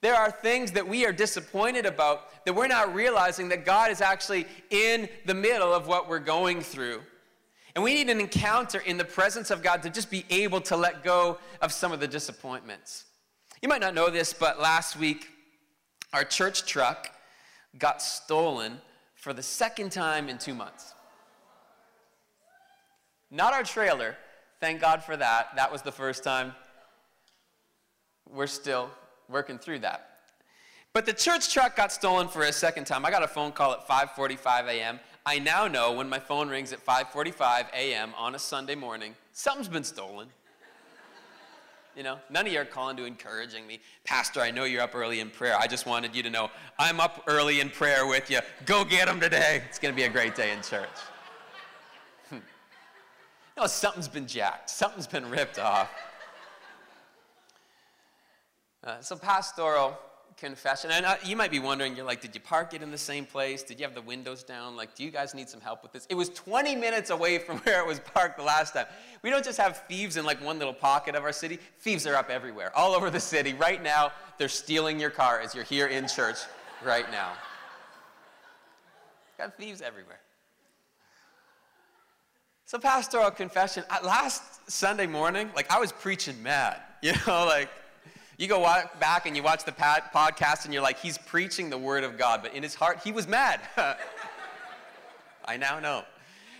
There 0.00 0.14
are 0.14 0.30
things 0.30 0.72
that 0.72 0.86
we 0.86 1.04
are 1.04 1.12
disappointed 1.12 1.84
about 1.84 2.44
that 2.44 2.54
we're 2.54 2.68
not 2.68 2.94
realizing 2.94 3.48
that 3.48 3.64
God 3.64 3.90
is 3.90 4.00
actually 4.00 4.46
in 4.70 5.08
the 5.26 5.34
middle 5.34 5.72
of 5.72 5.88
what 5.88 6.08
we're 6.08 6.20
going 6.20 6.60
through. 6.60 7.00
And 7.74 7.82
we 7.84 7.94
need 7.94 8.08
an 8.08 8.20
encounter 8.20 8.78
in 8.78 8.96
the 8.96 9.04
presence 9.04 9.50
of 9.50 9.62
God 9.62 9.82
to 9.82 9.90
just 9.90 10.10
be 10.10 10.24
able 10.30 10.60
to 10.62 10.76
let 10.76 11.02
go 11.02 11.38
of 11.60 11.72
some 11.72 11.92
of 11.92 12.00
the 12.00 12.08
disappointments. 12.08 13.04
You 13.60 13.68
might 13.68 13.80
not 13.80 13.94
know 13.94 14.08
this, 14.08 14.32
but 14.32 14.60
last 14.60 14.96
week, 14.96 15.28
our 16.12 16.24
church 16.24 16.64
truck 16.64 17.10
got 17.76 18.00
stolen 18.00 18.80
for 19.14 19.32
the 19.32 19.42
second 19.42 19.90
time 19.90 20.28
in 20.28 20.38
two 20.38 20.54
months. 20.54 20.94
Not 23.30 23.52
our 23.52 23.64
trailer. 23.64 24.16
Thank 24.60 24.80
God 24.80 25.02
for 25.02 25.16
that. 25.16 25.50
That 25.56 25.70
was 25.70 25.82
the 25.82 25.92
first 25.92 26.24
time. 26.24 26.54
We're 28.30 28.46
still 28.46 28.90
working 29.28 29.58
through 29.58 29.80
that. 29.80 30.18
But 30.92 31.06
the 31.06 31.12
church 31.12 31.52
truck 31.52 31.76
got 31.76 31.92
stolen 31.92 32.28
for 32.28 32.42
a 32.42 32.52
second 32.52 32.86
time. 32.86 33.04
I 33.04 33.10
got 33.10 33.22
a 33.22 33.28
phone 33.28 33.52
call 33.52 33.72
at 33.72 33.86
5:45 33.86 34.68
a.m. 34.68 35.00
I 35.24 35.38
now 35.38 35.68
know 35.68 35.92
when 35.92 36.08
my 36.08 36.18
phone 36.18 36.48
rings 36.48 36.72
at 36.72 36.84
5:45 36.84 37.66
a.m. 37.74 38.14
on 38.16 38.34
a 38.34 38.38
Sunday 38.38 38.74
morning, 38.74 39.14
something's 39.32 39.68
been 39.68 39.84
stolen. 39.84 40.28
You 41.96 42.04
know, 42.04 42.18
none 42.30 42.46
of 42.46 42.52
you 42.52 42.60
are 42.60 42.64
calling 42.64 42.96
to 42.98 43.06
encouraging 43.06 43.66
me. 43.66 43.80
Pastor, 44.04 44.40
I 44.40 44.52
know 44.52 44.62
you're 44.62 44.82
up 44.82 44.94
early 44.94 45.18
in 45.18 45.30
prayer. 45.30 45.56
I 45.58 45.66
just 45.66 45.84
wanted 45.84 46.14
you 46.14 46.22
to 46.22 46.30
know 46.30 46.48
I'm 46.78 47.00
up 47.00 47.24
early 47.26 47.58
in 47.58 47.70
prayer 47.70 48.06
with 48.06 48.30
you. 48.30 48.38
Go 48.66 48.84
get 48.84 49.08
them 49.08 49.18
today. 49.18 49.62
It's 49.68 49.80
going 49.80 49.92
to 49.92 49.96
be 49.96 50.04
a 50.04 50.08
great 50.08 50.36
day 50.36 50.52
in 50.52 50.62
church. 50.62 50.88
No, 53.56 53.66
something's 53.66 54.06
been 54.06 54.28
jacked, 54.28 54.70
something's 54.70 55.08
been 55.08 55.28
ripped 55.28 55.58
off. 55.58 55.90
Uh, 58.84 59.00
so, 59.00 59.16
pastoral 59.16 59.98
confession. 60.38 60.90
And 60.90 61.04
uh, 61.04 61.16
you 61.24 61.36
might 61.36 61.50
be 61.50 61.58
wondering, 61.58 61.96
you're 61.96 62.06
like, 62.06 62.20
did 62.20 62.34
you 62.34 62.40
park 62.40 62.72
it 62.72 62.82
in 62.82 62.90
the 62.90 62.98
same 62.98 63.26
place? 63.26 63.62
Did 63.62 63.80
you 63.80 63.86
have 63.86 63.94
the 63.94 64.02
windows 64.02 64.44
down? 64.44 64.76
Like, 64.76 64.94
do 64.94 65.02
you 65.02 65.10
guys 65.10 65.34
need 65.34 65.48
some 65.48 65.60
help 65.60 65.82
with 65.82 65.92
this? 65.92 66.06
It 66.08 66.14
was 66.14 66.28
20 66.30 66.76
minutes 66.76 67.10
away 67.10 67.38
from 67.38 67.58
where 67.64 67.80
it 67.80 67.86
was 67.86 68.00
parked 68.00 68.38
the 68.38 68.44
last 68.44 68.74
time. 68.74 68.86
We 69.22 69.30
don't 69.30 69.44
just 69.44 69.58
have 69.58 69.84
thieves 69.88 70.16
in 70.16 70.24
like 70.24 70.42
one 70.42 70.58
little 70.58 70.74
pocket 70.74 71.14
of 71.14 71.24
our 71.24 71.32
city, 71.32 71.58
thieves 71.80 72.06
are 72.06 72.14
up 72.14 72.30
everywhere, 72.30 72.76
all 72.76 72.94
over 72.94 73.10
the 73.10 73.20
city. 73.20 73.52
Right 73.54 73.82
now, 73.82 74.12
they're 74.38 74.48
stealing 74.48 75.00
your 75.00 75.10
car 75.10 75.40
as 75.40 75.54
you're 75.54 75.64
here 75.64 75.88
in 75.88 76.06
church 76.06 76.36
right 76.84 77.10
now. 77.10 77.32
Got 79.36 79.56
thieves 79.56 79.80
everywhere. 79.82 80.20
So, 82.64 82.78
pastoral 82.78 83.30
confession. 83.30 83.82
Last 84.04 84.70
Sunday 84.70 85.06
morning, 85.06 85.50
like 85.56 85.70
I 85.70 85.78
was 85.80 85.92
preaching 85.92 86.40
mad. 86.42 86.80
You 87.00 87.12
know, 87.28 87.46
like 87.46 87.70
you 88.38 88.46
go 88.46 88.62
back 88.98 89.26
and 89.26 89.36
you 89.36 89.42
watch 89.42 89.64
the 89.64 89.72
podcast 89.72 90.64
and 90.64 90.72
you're 90.72 90.82
like, 90.82 90.98
he's 90.98 91.18
preaching 91.18 91.68
the 91.68 91.78
word 91.78 92.04
of 92.04 92.16
God, 92.16 92.40
but 92.42 92.54
in 92.54 92.62
his 92.62 92.74
heart, 92.74 93.00
he 93.04 93.12
was 93.12 93.28
mad. 93.28 93.60
I 95.44 95.56
now 95.56 95.80
know. 95.80 96.04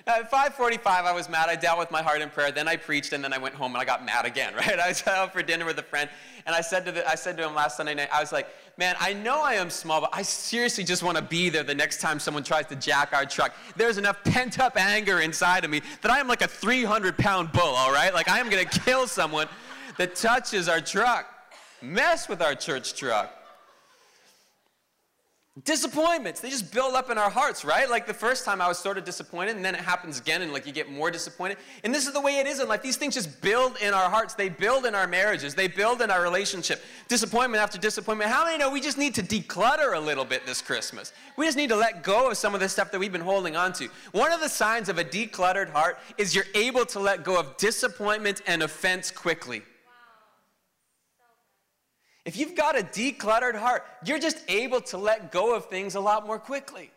At 0.08 0.30
5:45, 0.30 0.86
I 0.86 1.12
was 1.12 1.28
mad. 1.28 1.50
I 1.50 1.54
dealt 1.54 1.78
with 1.78 1.90
my 1.90 2.02
heart 2.02 2.22
in 2.22 2.30
prayer. 2.30 2.50
Then 2.50 2.66
I 2.66 2.76
preached, 2.76 3.12
and 3.12 3.22
then 3.22 3.34
I 3.34 3.38
went 3.38 3.54
home 3.54 3.72
and 3.72 3.82
I 3.82 3.84
got 3.84 4.04
mad 4.06 4.24
again. 4.24 4.54
Right? 4.56 4.78
I 4.78 4.88
was 4.88 5.06
out 5.06 5.34
for 5.34 5.42
dinner 5.42 5.66
with 5.66 5.78
a 5.78 5.82
friend, 5.82 6.08
and 6.46 6.56
I 6.56 6.62
said 6.62 6.86
to 6.86 6.92
the, 6.92 7.06
I 7.06 7.14
said 7.14 7.36
to 7.36 7.46
him 7.46 7.54
last 7.54 7.76
Sunday 7.76 7.94
night, 7.94 8.08
I 8.10 8.20
was 8.20 8.32
like, 8.32 8.48
"Man, 8.78 8.96
I 8.98 9.12
know 9.12 9.42
I 9.42 9.54
am 9.54 9.68
small, 9.68 10.00
but 10.00 10.10
I 10.14 10.22
seriously 10.22 10.82
just 10.82 11.02
want 11.02 11.18
to 11.18 11.22
be 11.22 11.50
there 11.50 11.62
the 11.62 11.74
next 11.74 12.00
time 12.00 12.18
someone 12.18 12.42
tries 12.42 12.66
to 12.68 12.76
jack 12.76 13.12
our 13.12 13.26
truck. 13.26 13.52
There's 13.76 13.98
enough 13.98 14.24
pent-up 14.24 14.78
anger 14.78 15.20
inside 15.20 15.64
of 15.64 15.70
me 15.70 15.82
that 16.00 16.10
I 16.10 16.18
am 16.20 16.26
like 16.26 16.40
a 16.40 16.48
300-pound 16.48 17.52
bull. 17.52 17.62
All 17.62 17.92
right, 17.92 18.14
like 18.14 18.30
I 18.30 18.38
am 18.38 18.48
gonna 18.48 18.64
kill 18.64 19.06
someone 19.06 19.46
that 19.98 20.14
touches 20.14 20.70
our 20.70 20.80
truck, 20.80 21.26
mess 21.80 22.28
with 22.28 22.42
our 22.42 22.54
church 22.54 22.94
truck." 22.94 23.34
Disappointments, 25.64 26.38
they 26.38 26.50
just 26.50 26.72
build 26.72 26.94
up 26.94 27.10
in 27.10 27.18
our 27.18 27.30
hearts, 27.30 27.64
right? 27.64 27.90
Like 27.90 28.06
the 28.06 28.14
first 28.14 28.44
time 28.44 28.60
I 28.60 28.68
was 28.68 28.78
sort 28.78 28.96
of 28.96 29.04
disappointed, 29.04 29.56
and 29.56 29.64
then 29.64 29.74
it 29.74 29.80
happens 29.80 30.20
again, 30.20 30.42
and 30.42 30.52
like 30.52 30.66
you 30.66 30.72
get 30.72 30.88
more 30.88 31.10
disappointed. 31.10 31.58
And 31.82 31.92
this 31.92 32.06
is 32.06 32.12
the 32.12 32.20
way 32.20 32.36
it 32.36 32.46
is 32.46 32.60
in 32.60 32.68
life. 32.68 32.80
These 32.80 32.96
things 32.96 33.14
just 33.14 33.40
build 33.40 33.76
in 33.78 33.92
our 33.92 34.08
hearts, 34.08 34.34
they 34.34 34.48
build 34.48 34.86
in 34.86 34.94
our 34.94 35.08
marriages, 35.08 35.56
they 35.56 35.66
build 35.66 36.00
in 36.00 36.12
our 36.12 36.22
relationship. 36.22 36.84
Disappointment 37.08 37.60
after 37.60 37.76
disappointment. 37.76 38.30
How 38.30 38.44
many 38.44 38.56
know 38.56 38.70
we 38.70 38.80
just 38.80 38.98
need 38.98 39.16
to 39.16 39.22
declutter 39.22 39.96
a 39.96 40.00
little 40.00 40.24
bit 40.24 40.46
this 40.46 40.62
Christmas? 40.62 41.12
We 41.36 41.46
just 41.46 41.56
need 41.56 41.70
to 41.70 41.76
let 41.76 42.04
go 42.04 42.30
of 42.30 42.36
some 42.36 42.54
of 42.54 42.60
the 42.60 42.68
stuff 42.68 42.92
that 42.92 43.00
we've 43.00 43.10
been 43.10 43.20
holding 43.20 43.56
on 43.56 43.72
to. 43.74 43.88
One 44.12 44.30
of 44.30 44.40
the 44.40 44.48
signs 44.48 44.88
of 44.88 44.98
a 44.98 45.04
decluttered 45.04 45.70
heart 45.70 45.98
is 46.18 46.36
you're 46.36 46.44
able 46.54 46.86
to 46.86 47.00
let 47.00 47.24
go 47.24 47.36
of 47.36 47.56
disappointment 47.56 48.42
and 48.46 48.62
offense 48.62 49.10
quickly. 49.10 49.62
If 52.28 52.36
you've 52.36 52.54
got 52.54 52.78
a 52.78 52.82
decluttered 52.82 53.54
heart, 53.54 53.86
you're 54.04 54.18
just 54.18 54.42
able 54.48 54.82
to 54.82 54.98
let 54.98 55.32
go 55.32 55.54
of 55.54 55.64
things 55.70 55.94
a 55.94 56.00
lot 56.00 56.26
more 56.26 56.38
quickly. 56.38 56.90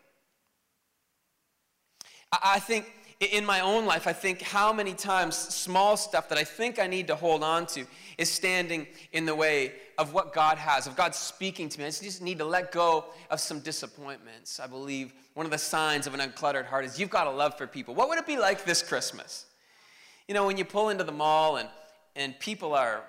I 2.30 2.58
think 2.58 2.92
in 3.18 3.46
my 3.46 3.60
own 3.60 3.86
life, 3.86 4.06
I 4.06 4.12
think 4.12 4.42
how 4.42 4.74
many 4.74 4.92
times 4.92 5.34
small 5.34 5.96
stuff 5.96 6.28
that 6.28 6.36
I 6.36 6.44
think 6.44 6.78
I 6.78 6.86
need 6.86 7.06
to 7.06 7.14
hold 7.14 7.42
on 7.42 7.64
to 7.68 7.86
is 8.18 8.30
standing 8.30 8.86
in 9.12 9.24
the 9.24 9.34
way 9.34 9.72
of 9.96 10.12
what 10.12 10.34
God 10.34 10.58
has, 10.58 10.86
of 10.86 10.96
God 10.96 11.14
speaking 11.14 11.70
to 11.70 11.78
me. 11.78 11.86
I 11.86 11.88
just 11.88 12.20
need 12.20 12.36
to 12.36 12.44
let 12.44 12.70
go 12.70 13.06
of 13.30 13.40
some 13.40 13.60
disappointments. 13.60 14.60
I 14.60 14.66
believe 14.66 15.14
one 15.32 15.46
of 15.46 15.50
the 15.50 15.56
signs 15.56 16.06
of 16.06 16.12
an 16.12 16.20
uncluttered 16.20 16.66
heart 16.66 16.84
is 16.84 17.00
you've 17.00 17.08
got 17.08 17.26
a 17.26 17.30
love 17.30 17.56
for 17.56 17.66
people. 17.66 17.94
What 17.94 18.10
would 18.10 18.18
it 18.18 18.26
be 18.26 18.36
like 18.36 18.66
this 18.66 18.82
Christmas? 18.82 19.46
You 20.28 20.34
know, 20.34 20.44
when 20.44 20.58
you 20.58 20.66
pull 20.66 20.90
into 20.90 21.04
the 21.04 21.12
mall 21.12 21.56
and, 21.56 21.70
and 22.16 22.38
people 22.38 22.74
are 22.74 23.04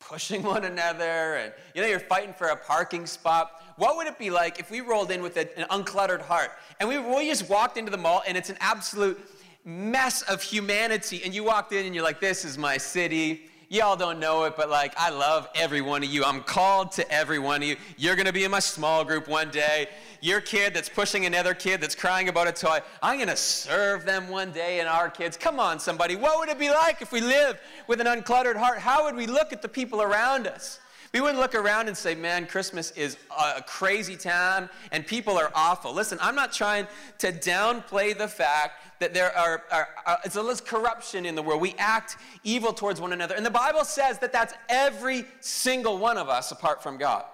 pushing 0.00 0.42
one 0.54 0.64
another 0.64 1.34
and 1.36 1.52
you 1.74 1.82
know 1.82 1.88
you're 1.88 2.00
fighting 2.00 2.34
for 2.34 2.48
a 2.48 2.56
parking 2.56 3.06
spot. 3.06 3.62
What 3.76 3.96
would 3.96 4.06
it 4.06 4.18
be 4.18 4.30
like 4.30 4.58
if 4.58 4.70
we 4.70 4.80
rolled 4.80 5.10
in 5.10 5.22
with 5.22 5.36
a, 5.36 5.58
an 5.58 5.66
uncluttered 5.68 6.22
heart 6.22 6.50
and 6.80 6.88
we, 6.88 6.98
we 6.98 7.28
just 7.28 7.48
walked 7.48 7.76
into 7.76 7.90
the 7.90 7.98
mall 7.98 8.22
and 8.26 8.36
it's 8.36 8.50
an 8.50 8.58
absolute 8.60 9.20
mess 9.64 10.22
of 10.22 10.42
humanity 10.42 11.22
and 11.24 11.34
you 11.34 11.42
walked 11.42 11.72
in 11.72 11.86
and 11.86 11.94
you're 11.94 12.04
like 12.04 12.20
this 12.20 12.44
is 12.44 12.58
my 12.58 12.76
city 12.76 13.46
y'all 13.68 13.96
don't 13.96 14.18
know 14.18 14.44
it 14.44 14.54
but 14.56 14.68
like 14.68 14.92
i 14.96 15.10
love 15.10 15.48
every 15.54 15.80
one 15.80 16.02
of 16.02 16.08
you 16.08 16.24
i'm 16.24 16.42
called 16.42 16.92
to 16.92 17.08
every 17.12 17.38
one 17.38 17.62
of 17.62 17.68
you 17.68 17.76
you're 17.96 18.16
to 18.16 18.32
be 18.32 18.44
in 18.44 18.50
my 18.50 18.58
small 18.58 19.04
group 19.04 19.28
one 19.28 19.50
day 19.50 19.88
your 20.24 20.40
kid 20.40 20.72
that's 20.72 20.88
pushing 20.88 21.26
another 21.26 21.52
kid 21.52 21.82
that's 21.82 21.94
crying 21.94 22.30
about 22.30 22.48
a 22.48 22.52
toy, 22.52 22.78
I'm 23.02 23.18
to 23.28 23.36
serve 23.36 24.06
them 24.06 24.28
one 24.28 24.52
day 24.52 24.80
and 24.80 24.88
our 24.88 25.10
kids. 25.10 25.36
Come 25.36 25.60
on, 25.60 25.78
somebody. 25.78 26.16
What 26.16 26.38
would 26.38 26.48
it 26.48 26.58
be 26.58 26.70
like 26.70 27.02
if 27.02 27.12
we 27.12 27.20
lived 27.20 27.58
with 27.88 28.00
an 28.00 28.06
uncluttered 28.06 28.56
heart? 28.56 28.78
How 28.78 29.04
would 29.04 29.16
we 29.16 29.26
look 29.26 29.52
at 29.52 29.60
the 29.60 29.68
people 29.68 30.00
around 30.00 30.46
us? 30.46 30.80
We 31.14 31.20
wouldn't 31.20 31.38
look 31.38 31.54
around 31.54 31.86
and 31.86 31.96
say, 31.96 32.16
man, 32.16 32.44
Christmas 32.44 32.90
is 32.90 33.16
a 33.30 33.62
crazy 33.62 34.16
time 34.16 34.68
and 34.90 35.06
people 35.06 35.38
are 35.38 35.52
awful. 35.54 35.94
Listen, 35.94 36.18
I'm 36.20 36.34
not 36.34 36.52
trying 36.52 36.88
to 37.18 37.30
downplay 37.30 38.18
the 38.18 38.26
fact 38.26 38.82
that 38.98 39.14
there 39.14 39.32
are, 39.38 39.62
are, 39.70 39.88
are 40.06 40.18
it's 40.24 40.34
a 40.34 40.56
corruption 40.64 41.24
in 41.24 41.36
the 41.36 41.42
world. 41.42 41.60
We 41.60 41.76
act 41.78 42.16
evil 42.42 42.72
towards 42.72 43.00
one 43.00 43.12
another. 43.12 43.36
And 43.36 43.46
the 43.46 43.50
Bible 43.50 43.84
says 43.84 44.18
that 44.18 44.32
that's 44.32 44.54
every 44.68 45.24
single 45.38 45.98
one 45.98 46.18
of 46.18 46.28
us 46.28 46.50
apart 46.50 46.82
from 46.82 46.98
God. 46.98 47.24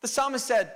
The 0.00 0.06
psalmist 0.06 0.46
said, 0.46 0.72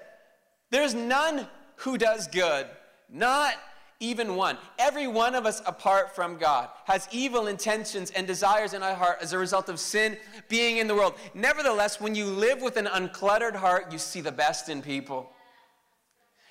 there's 0.72 0.94
none 0.94 1.46
who 1.76 1.96
does 1.96 2.26
good, 2.26 2.66
not 3.08 3.54
even 4.00 4.36
one. 4.36 4.58
Every 4.78 5.06
one 5.06 5.34
of 5.34 5.46
us, 5.46 5.62
apart 5.66 6.14
from 6.14 6.36
God, 6.36 6.68
has 6.84 7.08
evil 7.10 7.46
intentions 7.46 8.10
and 8.10 8.26
desires 8.26 8.74
in 8.74 8.82
our 8.82 8.94
heart 8.94 9.18
as 9.20 9.32
a 9.32 9.38
result 9.38 9.68
of 9.68 9.80
sin 9.80 10.16
being 10.48 10.78
in 10.78 10.86
the 10.86 10.94
world. 10.94 11.14
Nevertheless, 11.34 12.00
when 12.00 12.14
you 12.14 12.26
live 12.26 12.60
with 12.60 12.76
an 12.76 12.86
uncluttered 12.86 13.56
heart, 13.56 13.92
you 13.92 13.98
see 13.98 14.20
the 14.20 14.32
best 14.32 14.68
in 14.68 14.82
people. 14.82 15.30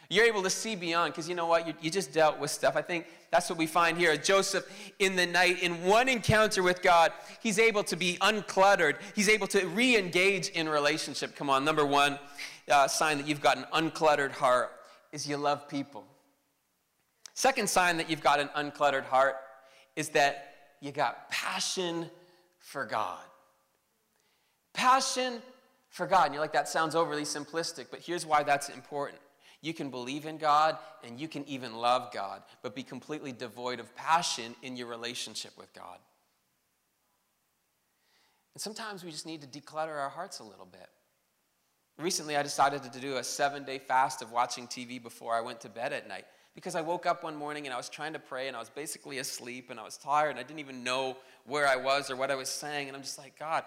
You're 0.09 0.25
able 0.25 0.43
to 0.43 0.49
see 0.49 0.75
beyond 0.75 1.13
because 1.13 1.27
you 1.27 1.35
know 1.35 1.47
what? 1.47 1.67
You, 1.67 1.73
you, 1.81 1.89
just 1.89 2.13
dealt 2.13 2.39
with 2.39 2.51
stuff. 2.51 2.75
I 2.75 2.81
think 2.81 3.07
that's 3.31 3.49
what 3.49 3.57
we 3.57 3.65
find 3.65 3.97
here. 3.97 4.15
Joseph, 4.17 4.67
in 4.99 5.15
the 5.15 5.25
night, 5.25 5.63
in 5.63 5.83
one 5.83 6.07
encounter 6.07 6.61
with 6.61 6.83
God, 6.83 7.11
he's 7.41 7.57
able 7.57 7.83
to 7.85 7.95
be 7.95 8.17
uncluttered. 8.21 8.97
He's 9.15 9.29
able 9.29 9.47
to 9.47 9.65
re 9.67 9.97
engage 9.97 10.49
in 10.49 10.69
relationship. 10.69 11.35
Come 11.35 11.49
on, 11.49 11.65
number 11.65 11.85
one, 11.85 12.19
uh, 12.69 12.87
sign 12.87 13.17
that 13.17 13.27
you've 13.27 13.41
got 13.41 13.57
an 13.57 13.65
uncluttered 13.73 14.31
heart 14.31 14.71
is 15.11 15.27
you 15.27 15.37
love 15.37 15.67
people. 15.67 16.05
Second 17.35 17.69
sign 17.69 17.97
that 17.97 18.09
you've 18.09 18.23
got 18.23 18.39
an 18.39 18.49
uncluttered 18.55 19.03
heart 19.03 19.35
is 19.97 20.09
that 20.09 20.53
you 20.79 20.91
got 20.93 21.29
passion 21.29 22.09
for 22.59 22.85
God. 22.85 23.19
Passion 24.73 25.41
for 25.89 26.07
God. 26.07 26.25
And 26.25 26.33
you're 26.33 26.41
like, 26.41 26.53
that 26.53 26.69
sounds 26.69 26.95
overly 26.95 27.23
simplistic, 27.23 27.87
but 27.91 27.99
here's 27.99 28.25
why 28.25 28.43
that's 28.43 28.69
important. 28.69 29.19
You 29.61 29.73
can 29.73 29.89
believe 29.89 30.25
in 30.25 30.37
God 30.37 30.77
and 31.03 31.19
you 31.19 31.27
can 31.27 31.47
even 31.47 31.75
love 31.75 32.13
God, 32.13 32.41
but 32.61 32.73
be 32.73 32.83
completely 32.83 33.33
devoid 33.33 33.81
of 33.81 33.93
passion 33.95 34.55
in 34.63 34.77
your 34.77 34.87
relationship 34.87 35.51
with 35.57 35.73
God. 35.73 35.97
And 38.53 38.61
sometimes 38.61 39.03
we 39.03 39.11
just 39.11 39.25
need 39.25 39.41
to 39.41 39.47
declutter 39.59 39.99
our 39.99 40.09
hearts 40.09 40.39
a 40.39 40.43
little 40.43 40.67
bit. 40.67 40.87
Recently, 41.97 42.37
I 42.37 42.43
decided 42.43 42.83
to 42.83 42.99
do 42.99 43.17
a 43.17 43.23
seven 43.23 43.65
day 43.65 43.79
fast 43.79 44.21
of 44.21 44.31
watching 44.31 44.67
TV 44.67 45.01
before 45.01 45.33
I 45.33 45.41
went 45.41 45.59
to 45.61 45.69
bed 45.69 45.91
at 45.91 46.07
night 46.07 46.25
because 46.55 46.73
I 46.73 46.81
woke 46.81 47.05
up 47.05 47.23
one 47.23 47.35
morning 47.35 47.65
and 47.65 47.73
I 47.73 47.77
was 47.77 47.89
trying 47.89 48.13
to 48.13 48.19
pray 48.19 48.47
and 48.47 48.55
I 48.55 48.59
was 48.59 48.69
basically 48.69 49.19
asleep 49.19 49.69
and 49.69 49.79
I 49.79 49.83
was 49.83 49.97
tired 49.97 50.31
and 50.31 50.39
I 50.39 50.43
didn't 50.43 50.59
even 50.59 50.83
know 50.83 51.17
where 51.45 51.67
I 51.67 51.75
was 51.75 52.09
or 52.09 52.15
what 52.15 52.31
I 52.31 52.35
was 52.35 52.49
saying. 52.49 52.87
And 52.87 52.95
I'm 52.95 53.03
just 53.03 53.19
like, 53.19 53.37
God, 53.37 53.65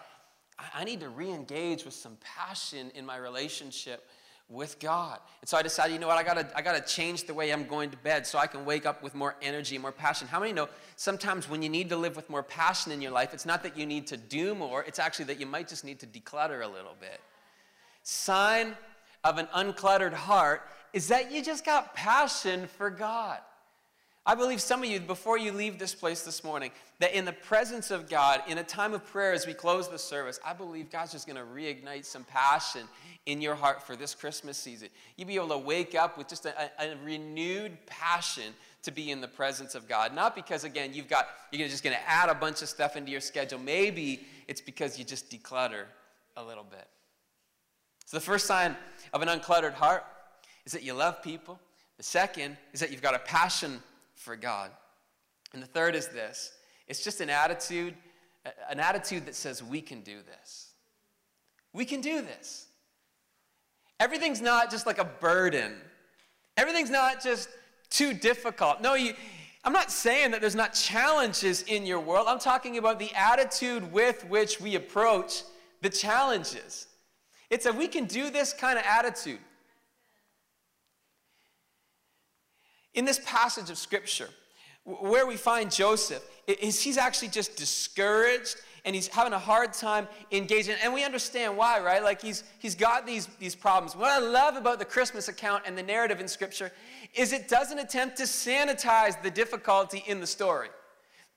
I 0.74 0.84
need 0.84 1.00
to 1.00 1.08
re 1.08 1.30
engage 1.30 1.84
with 1.84 1.94
some 1.94 2.16
passion 2.20 2.90
in 2.94 3.04
my 3.04 3.16
relationship 3.16 4.08
with 4.48 4.78
God. 4.80 5.18
And 5.42 5.48
so 5.48 5.58
I 5.58 5.62
decided, 5.62 5.92
you 5.92 5.98
know 5.98 6.06
what, 6.06 6.16
I 6.16 6.22
gotta, 6.22 6.48
I 6.56 6.62
gotta 6.62 6.80
change 6.80 7.24
the 7.24 7.34
way 7.34 7.52
I'm 7.52 7.66
going 7.66 7.90
to 7.90 7.98
bed 7.98 8.26
so 8.26 8.38
I 8.38 8.46
can 8.46 8.64
wake 8.64 8.86
up 8.86 9.02
with 9.02 9.14
more 9.14 9.36
energy, 9.42 9.76
more 9.76 9.92
passion. 9.92 10.26
How 10.26 10.40
many 10.40 10.54
know 10.54 10.70
sometimes 10.96 11.50
when 11.50 11.60
you 11.60 11.68
need 11.68 11.90
to 11.90 11.96
live 11.96 12.16
with 12.16 12.30
more 12.30 12.42
passion 12.42 12.90
in 12.90 13.02
your 13.02 13.12
life, 13.12 13.34
it's 13.34 13.44
not 13.44 13.62
that 13.64 13.76
you 13.76 13.84
need 13.84 14.06
to 14.06 14.16
do 14.16 14.54
more, 14.54 14.82
it's 14.84 14.98
actually 14.98 15.26
that 15.26 15.38
you 15.38 15.44
might 15.44 15.68
just 15.68 15.84
need 15.84 15.98
to 16.00 16.06
declutter 16.06 16.64
a 16.64 16.68
little 16.68 16.96
bit. 16.98 17.20
Sign 18.02 18.74
of 19.22 19.36
an 19.36 19.46
uncluttered 19.54 20.14
heart 20.14 20.62
is 20.92 21.08
that 21.08 21.32
you 21.32 21.42
just 21.42 21.64
got 21.64 21.94
passion 21.94 22.66
for 22.76 22.90
God. 22.90 23.38
I 24.28 24.34
believe 24.34 24.60
some 24.60 24.82
of 24.82 24.90
you, 24.90 25.00
before 25.00 25.38
you 25.38 25.52
leave 25.52 25.78
this 25.78 25.94
place 25.94 26.20
this 26.20 26.44
morning, 26.44 26.70
that 26.98 27.16
in 27.16 27.24
the 27.24 27.32
presence 27.32 27.90
of 27.90 28.10
God, 28.10 28.42
in 28.46 28.58
a 28.58 28.62
time 28.62 28.92
of 28.92 29.06
prayer 29.06 29.32
as 29.32 29.46
we 29.46 29.54
close 29.54 29.88
the 29.88 29.98
service, 29.98 30.38
I 30.44 30.52
believe 30.52 30.90
God's 30.90 31.12
just 31.12 31.26
going 31.26 31.38
to 31.38 31.44
reignite 31.44 32.04
some 32.04 32.24
passion 32.24 32.82
in 33.24 33.40
your 33.40 33.54
heart 33.54 33.82
for 33.82 33.96
this 33.96 34.14
Christmas 34.14 34.58
season. 34.58 34.90
You'll 35.16 35.28
be 35.28 35.36
able 35.36 35.48
to 35.48 35.58
wake 35.58 35.94
up 35.94 36.18
with 36.18 36.28
just 36.28 36.44
a, 36.44 36.52
a 36.78 36.94
renewed 37.02 37.78
passion 37.86 38.52
to 38.82 38.90
be 38.90 39.10
in 39.10 39.22
the 39.22 39.28
presence 39.28 39.74
of 39.74 39.88
God. 39.88 40.14
Not 40.14 40.34
because, 40.34 40.62
again, 40.62 40.92
you've 40.92 41.08
got, 41.08 41.28
you're 41.50 41.66
just 41.66 41.82
going 41.82 41.96
to 41.96 42.08
add 42.08 42.28
a 42.28 42.34
bunch 42.34 42.60
of 42.60 42.68
stuff 42.68 42.96
into 42.96 43.10
your 43.10 43.22
schedule. 43.22 43.58
Maybe 43.58 44.26
it's 44.46 44.60
because 44.60 44.98
you 44.98 45.06
just 45.06 45.30
declutter 45.30 45.84
a 46.36 46.44
little 46.44 46.64
bit. 46.64 46.86
So 48.04 48.18
the 48.18 48.22
first 48.22 48.44
sign 48.44 48.76
of 49.14 49.22
an 49.22 49.28
uncluttered 49.28 49.72
heart 49.72 50.04
is 50.68 50.72
that 50.72 50.82
you 50.82 50.92
love 50.92 51.22
people. 51.22 51.58
The 51.96 52.02
second 52.02 52.58
is 52.74 52.80
that 52.80 52.90
you've 52.90 53.00
got 53.00 53.14
a 53.14 53.20
passion 53.20 53.82
for 54.16 54.36
God. 54.36 54.70
And 55.54 55.62
the 55.62 55.66
third 55.66 55.94
is 55.94 56.08
this 56.08 56.52
it's 56.86 57.02
just 57.02 57.22
an 57.22 57.30
attitude, 57.30 57.94
an 58.68 58.78
attitude 58.78 59.24
that 59.24 59.34
says, 59.34 59.62
we 59.62 59.80
can 59.80 60.02
do 60.02 60.18
this. 60.22 60.72
We 61.72 61.86
can 61.86 62.02
do 62.02 62.20
this. 62.20 62.66
Everything's 63.98 64.42
not 64.42 64.70
just 64.70 64.86
like 64.86 64.98
a 64.98 65.06
burden, 65.06 65.74
everything's 66.58 66.90
not 66.90 67.22
just 67.22 67.48
too 67.88 68.12
difficult. 68.12 68.82
No, 68.82 68.92
you. 68.92 69.14
I'm 69.64 69.72
not 69.72 69.90
saying 69.90 70.32
that 70.32 70.42
there's 70.42 70.54
not 70.54 70.74
challenges 70.74 71.62
in 71.62 71.86
your 71.86 71.98
world. 71.98 72.26
I'm 72.28 72.38
talking 72.38 72.76
about 72.76 72.98
the 72.98 73.10
attitude 73.14 73.90
with 73.90 74.26
which 74.26 74.60
we 74.60 74.74
approach 74.74 75.44
the 75.80 75.88
challenges. 75.88 76.88
It's 77.48 77.64
a 77.64 77.72
we 77.72 77.88
can 77.88 78.04
do 78.04 78.28
this 78.28 78.52
kind 78.52 78.78
of 78.78 78.84
attitude. 78.84 79.40
In 82.98 83.04
this 83.04 83.20
passage 83.24 83.70
of 83.70 83.78
Scripture, 83.78 84.28
where 84.82 85.24
we 85.24 85.36
find 85.36 85.70
Joseph, 85.70 86.20
is 86.48 86.82
he's 86.82 86.98
actually 86.98 87.28
just 87.28 87.54
discouraged 87.54 88.56
and 88.84 88.92
he's 88.92 89.06
having 89.06 89.32
a 89.32 89.38
hard 89.38 89.72
time 89.72 90.08
engaging. 90.32 90.74
And 90.82 90.92
we 90.92 91.04
understand 91.04 91.56
why, 91.56 91.78
right? 91.78 92.02
Like 92.02 92.20
he's, 92.20 92.42
he's 92.58 92.74
got 92.74 93.06
these, 93.06 93.26
these 93.38 93.54
problems. 93.54 93.94
What 93.94 94.10
I 94.10 94.18
love 94.18 94.56
about 94.56 94.80
the 94.80 94.84
Christmas 94.84 95.28
account 95.28 95.62
and 95.64 95.78
the 95.78 95.82
narrative 95.84 96.18
in 96.18 96.26
Scripture 96.26 96.72
is 97.14 97.32
it 97.32 97.46
doesn't 97.46 97.78
attempt 97.78 98.16
to 98.16 98.24
sanitize 98.24 99.22
the 99.22 99.30
difficulty 99.30 100.02
in 100.08 100.18
the 100.18 100.26
story. 100.26 100.66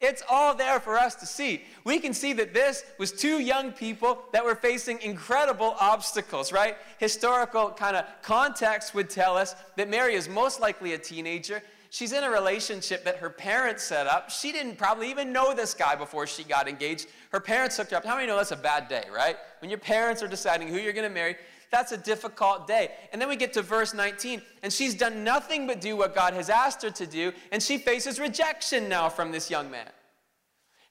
It's 0.01 0.23
all 0.27 0.55
there 0.55 0.79
for 0.79 0.97
us 0.97 1.13
to 1.15 1.27
see. 1.27 1.63
We 1.83 1.99
can 1.99 2.13
see 2.13 2.33
that 2.33 2.53
this 2.53 2.83
was 2.97 3.11
two 3.11 3.39
young 3.39 3.71
people 3.71 4.23
that 4.33 4.43
were 4.43 4.55
facing 4.55 4.99
incredible 5.01 5.75
obstacles, 5.79 6.51
right? 6.51 6.75
Historical 6.97 7.69
kind 7.69 7.95
of 7.95 8.05
context 8.23 8.95
would 8.95 9.11
tell 9.11 9.37
us 9.37 9.55
that 9.77 9.89
Mary 9.89 10.15
is 10.15 10.27
most 10.27 10.59
likely 10.59 10.93
a 10.93 10.97
teenager. 10.97 11.61
She's 11.91 12.13
in 12.13 12.23
a 12.23 12.31
relationship 12.31 13.03
that 13.03 13.17
her 13.17 13.29
parents 13.29 13.83
set 13.83 14.07
up. 14.07 14.31
She 14.31 14.51
didn't 14.51 14.77
probably 14.77 15.11
even 15.11 15.31
know 15.33 15.53
this 15.53 15.73
guy 15.73 15.93
before 15.93 16.25
she 16.25 16.43
got 16.43 16.67
engaged. 16.67 17.07
Her 17.31 17.41
parents 17.41 17.77
hooked 17.77 17.91
her 17.91 17.97
up. 17.97 18.05
How 18.05 18.15
many 18.15 18.27
know 18.27 18.37
that's 18.37 18.51
a 18.51 18.55
bad 18.55 18.87
day, 18.87 19.03
right? 19.13 19.35
When 19.59 19.69
your 19.69 19.77
parents 19.77 20.23
are 20.23 20.27
deciding 20.27 20.69
who 20.69 20.77
you're 20.77 20.93
going 20.93 21.07
to 21.07 21.13
marry, 21.13 21.35
that's 21.71 21.93
a 21.93 21.97
difficult 21.97 22.67
day. 22.67 22.91
And 23.11 23.21
then 23.21 23.29
we 23.29 23.37
get 23.37 23.53
to 23.53 23.61
verse 23.61 23.93
19, 23.93 24.41
and 24.61 24.71
she's 24.71 24.93
done 24.93 25.23
nothing 25.23 25.65
but 25.65 25.81
do 25.81 25.95
what 25.95 26.13
God 26.13 26.33
has 26.33 26.49
asked 26.49 26.81
her 26.83 26.91
to 26.91 27.07
do, 27.07 27.31
and 27.51 27.63
she 27.63 27.77
faces 27.77 28.19
rejection 28.19 28.89
now 28.89 29.09
from 29.09 29.31
this 29.31 29.49
young 29.49 29.71
man. 29.71 29.87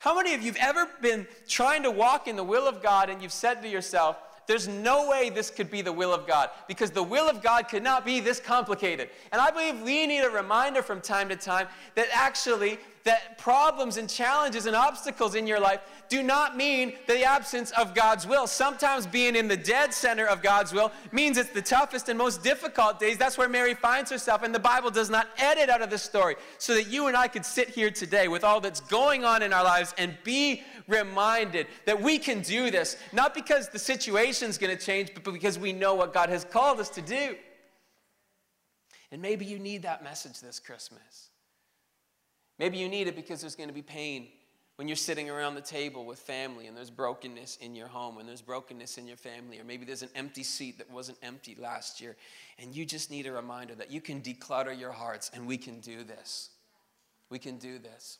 How 0.01 0.17
many 0.17 0.33
of 0.33 0.41
you 0.41 0.53
have 0.53 0.77
ever 0.77 0.91
been 1.03 1.27
trying 1.47 1.83
to 1.83 1.91
walk 1.91 2.27
in 2.27 2.35
the 2.35 2.43
will 2.43 2.67
of 2.67 2.83
God 2.83 3.11
and 3.11 3.21
you've 3.21 3.33
said 3.33 3.61
to 3.61 3.69
yourself, 3.69 4.17
there's 4.47 4.67
no 4.67 5.09
way 5.09 5.29
this 5.29 5.51
could 5.51 5.71
be 5.71 5.83
the 5.83 5.93
will 5.93 6.13
of 6.13 6.27
God 6.27 6.49
because 6.67 6.91
the 6.91 7.03
will 7.03 7.29
of 7.29 7.43
God 7.43 7.69
could 7.69 7.83
not 7.83 8.05
be 8.05 8.19
this 8.19 8.41
complicated. 8.41 9.11
And 9.31 9.41
I 9.41 9.51
believe 9.51 9.81
we 9.83 10.07
need 10.07 10.23
a 10.23 10.31
reminder 10.31 10.83
from 10.83 11.03
time 11.03 11.29
to 11.29 11.37
time 11.37 11.69
that 11.95 12.09
actually 12.13 12.79
that 13.05 13.39
problems 13.39 13.97
and 13.97 14.09
challenges 14.09 14.67
and 14.67 14.77
obstacles 14.77 15.35
in 15.35 15.47
your 15.47 15.59
life 15.61 15.81
do 16.09 16.23
not 16.23 16.57
mean 16.57 16.95
the 17.07 17.23
absence 17.25 17.71
of 17.73 17.95
God's 17.95 18.27
will. 18.27 18.47
Sometimes 18.47 19.07
being 19.07 19.37
in 19.37 19.49
the 19.49 19.57
dead 19.57 19.95
center 19.95 20.27
of 20.27 20.43
God's 20.43 20.73
will 20.73 20.93
means 21.13 21.39
it's 21.39 21.51
the 21.51 21.63
toughest 21.63 22.09
and 22.09 22.19
most 22.19 22.43
difficult 22.43 22.99
days. 22.99 23.17
That's 23.17 23.39
where 23.39 23.49
Mary 23.49 23.75
finds 23.75 24.11
herself, 24.11 24.43
and 24.43 24.55
the 24.55 24.59
Bible 24.59 24.91
does 24.91 25.09
not 25.09 25.29
edit 25.39 25.71
out 25.71 25.83
of 25.83 25.91
the 25.91 25.99
story 25.99 26.37
so 26.59 26.75
that 26.75 26.89
you 26.89 27.07
and 27.07 27.17
I 27.17 27.29
could 27.29 27.47
sit 27.47 27.71
here 27.71 27.91
today 27.91 28.29
with 28.29 28.45
all 28.45 28.61
that's 28.61 28.81
going 28.81 29.25
on 29.25 29.43
in 29.43 29.53
our 29.53 29.65
lives 29.65 29.95
and 29.97 30.17
be 30.25 30.63
reminded 30.87 31.69
that 31.87 32.03
we 32.03 32.19
can 32.19 32.43
do 32.43 32.71
this, 32.71 32.97
not 33.13 33.35
because 33.35 33.69
the 33.69 33.79
situation's 33.79 34.59
going 34.59 34.77
to 34.77 34.85
change, 34.85 35.13
but 35.15 35.33
because 35.33 35.59
we 35.59 35.73
know 35.73 35.95
what 35.95 36.13
God 36.13 36.29
has 36.29 36.45
called 36.45 36.81
us 36.81 36.91
to 36.91 37.01
do. 37.01 37.37
And 39.13 39.23
maybe 39.23 39.45
you 39.45 39.59
need 39.59 39.83
that 39.83 40.05
message 40.05 40.41
this 40.41 40.61
Christmas. 40.61 41.30
Maybe 42.61 42.77
you 42.77 42.91
need 42.91 43.09
it 43.09 43.17
because 43.17 43.41
there's 43.41 43.57
going 43.57 43.71
to 43.71 43.75
be 43.75 43.81
pain 43.81 44.29
when 44.77 44.87
you're 44.87 44.95
sitting 44.95 45.31
around 45.31 45.55
the 45.55 45.63
table 45.63 46.05
with 46.05 46.19
family 46.19 46.67
and 46.67 46.77
there's 46.77 46.91
brokenness 46.91 47.57
in 47.63 47.75
your 47.75 47.87
home 47.87 48.19
and 48.19 48.29
there's 48.29 48.43
brokenness 48.43 48.99
in 48.99 49.09
your 49.09 49.17
family, 49.17 49.59
or 49.59 49.65
maybe 49.65 49.87
there's 49.87 50.03
an 50.03 50.11
empty 50.15 50.43
seat 50.43 50.77
that 50.77 50.91
wasn't 50.91 51.17
empty 51.23 51.57
last 51.59 52.03
year, 52.03 52.17
and 52.59 52.77
you 52.77 52.85
just 52.85 53.11
need 53.11 53.27
a 53.27 53.33
reminder 53.33 53.75
that 53.75 53.91
you 53.91 54.03
can 54.03 54.21
declutter 54.21 54.79
your 54.79 54.93
hearts 54.93 55.31
and 55.33 55.47
we 55.47 55.57
can 55.57 55.81
do 55.81 56.05
this. 56.05 56.51
We 57.31 57.39
can 57.39 57.57
do 57.57 57.79
this. 57.79 58.19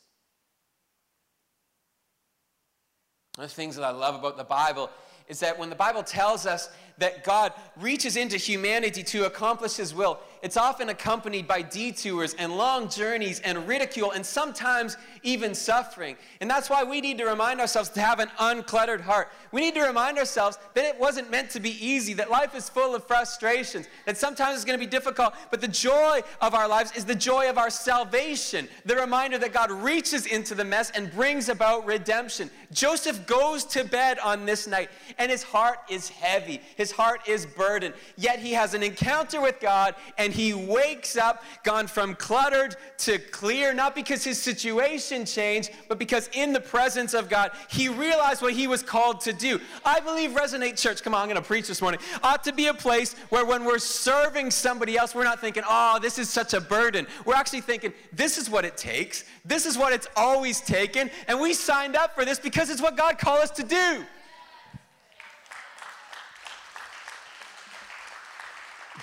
One 3.35 3.45
of 3.45 3.51
the 3.51 3.55
things 3.55 3.75
that 3.75 3.83
I 3.83 3.91
love 3.91 4.15
about 4.15 4.37
the 4.37 4.43
Bible 4.43 4.89
is 5.27 5.39
that 5.41 5.59
when 5.59 5.69
the 5.69 5.75
Bible 5.75 6.01
tells 6.01 6.47
us 6.47 6.67
that 7.01 7.23
God 7.23 7.51
reaches 7.79 8.15
into 8.15 8.37
humanity 8.37 9.03
to 9.03 9.25
accomplish 9.25 9.75
his 9.75 9.93
will, 9.93 10.19
it's 10.41 10.57
often 10.57 10.89
accompanied 10.89 11.47
by 11.47 11.61
detours 11.61 12.33
and 12.35 12.57
long 12.57 12.89
journeys 12.89 13.39
and 13.41 13.67
ridicule 13.67 14.11
and 14.11 14.25
sometimes 14.25 14.97
even 15.21 15.53
suffering. 15.53 16.15
And 16.39 16.49
that's 16.49 16.69
why 16.69 16.83
we 16.83 16.99
need 16.99 17.19
to 17.19 17.25
remind 17.25 17.59
ourselves 17.59 17.89
to 17.89 18.01
have 18.01 18.19
an 18.19 18.29
uncluttered 18.39 19.01
heart. 19.01 19.29
We 19.51 19.61
need 19.61 19.75
to 19.75 19.81
remind 19.81 20.17
ourselves 20.17 20.57
that 20.73 20.85
it 20.85 20.99
wasn't 20.99 21.29
meant 21.29 21.51
to 21.51 21.59
be 21.59 21.71
easy, 21.85 22.13
that 22.13 22.31
life 22.31 22.55
is 22.55 22.69
full 22.69 22.95
of 22.95 23.05
frustrations, 23.05 23.87
that 24.05 24.17
sometimes 24.17 24.55
it's 24.55 24.65
going 24.65 24.79
to 24.79 24.83
be 24.83 24.89
difficult, 24.89 25.33
but 25.51 25.61
the 25.61 25.67
joy 25.67 26.21
of 26.39 26.55
our 26.55 26.67
lives 26.67 26.91
is 26.95 27.05
the 27.05 27.15
joy 27.15 27.49
of 27.49 27.57
our 27.57 27.69
salvation, 27.69 28.67
the 28.85 28.95
reminder 28.95 29.37
that 29.37 29.53
God 29.53 29.71
reaches 29.71 30.25
into 30.25 30.55
the 30.55 30.65
mess 30.65 30.91
and 30.91 31.11
brings 31.11 31.49
about 31.49 31.85
redemption. 31.85 32.49
Joseph 32.71 33.27
goes 33.27 33.63
to 33.65 33.83
bed 33.83 34.17
on 34.19 34.45
this 34.45 34.67
night 34.67 34.89
and 35.19 35.29
his 35.29 35.43
heart 35.43 35.79
is 35.89 36.09
heavy. 36.09 36.61
His 36.75 36.90
heart 36.91 37.27
is 37.27 37.45
burdened. 37.45 37.93
Yet 38.17 38.39
he 38.39 38.53
has 38.53 38.73
an 38.73 38.83
encounter 38.83 39.41
with 39.41 39.59
God 39.59 39.95
and 40.17 40.33
he 40.33 40.53
wakes 40.53 41.17
up, 41.17 41.43
gone 41.63 41.87
from 41.87 42.15
cluttered 42.15 42.75
to 42.99 43.19
clear, 43.19 43.73
not 43.73 43.95
because 43.95 44.23
his 44.23 44.41
situation 44.41 45.25
changed, 45.25 45.71
but 45.87 45.99
because 45.99 46.29
in 46.33 46.53
the 46.53 46.59
presence 46.59 47.13
of 47.13 47.29
God, 47.29 47.51
he 47.69 47.89
realized 47.89 48.41
what 48.41 48.53
he 48.53 48.67
was 48.67 48.83
called 48.83 49.21
to 49.21 49.33
do. 49.33 49.59
I 49.85 49.99
believe 49.99 50.31
Resonate 50.31 50.79
Church, 50.79 51.03
come 51.03 51.13
on, 51.13 51.21
I'm 51.21 51.27
going 51.27 51.41
to 51.41 51.47
preach 51.47 51.67
this 51.67 51.81
morning, 51.81 51.99
ought 52.23 52.43
to 52.43 52.53
be 52.53 52.67
a 52.67 52.73
place 52.73 53.13
where 53.29 53.45
when 53.45 53.65
we're 53.65 53.79
serving 53.79 54.51
somebody 54.51 54.97
else, 54.97 55.15
we're 55.15 55.23
not 55.23 55.39
thinking, 55.39 55.63
oh, 55.67 55.99
this 56.01 56.19
is 56.19 56.29
such 56.29 56.53
a 56.53 56.61
burden. 56.61 57.07
We're 57.25 57.35
actually 57.35 57.61
thinking, 57.61 57.93
this 58.13 58.37
is 58.37 58.49
what 58.49 58.65
it 58.65 58.77
takes, 58.77 59.23
this 59.45 59.65
is 59.65 59.77
what 59.77 59.93
it's 59.93 60.07
always 60.15 60.61
taken, 60.61 61.09
and 61.27 61.39
we 61.39 61.53
signed 61.53 61.95
up 61.95 62.15
for 62.15 62.25
this 62.25 62.39
because 62.39 62.69
it's 62.69 62.81
what 62.81 62.97
God 62.97 63.17
called 63.17 63.39
us 63.39 63.51
to 63.51 63.63
do. 63.63 64.05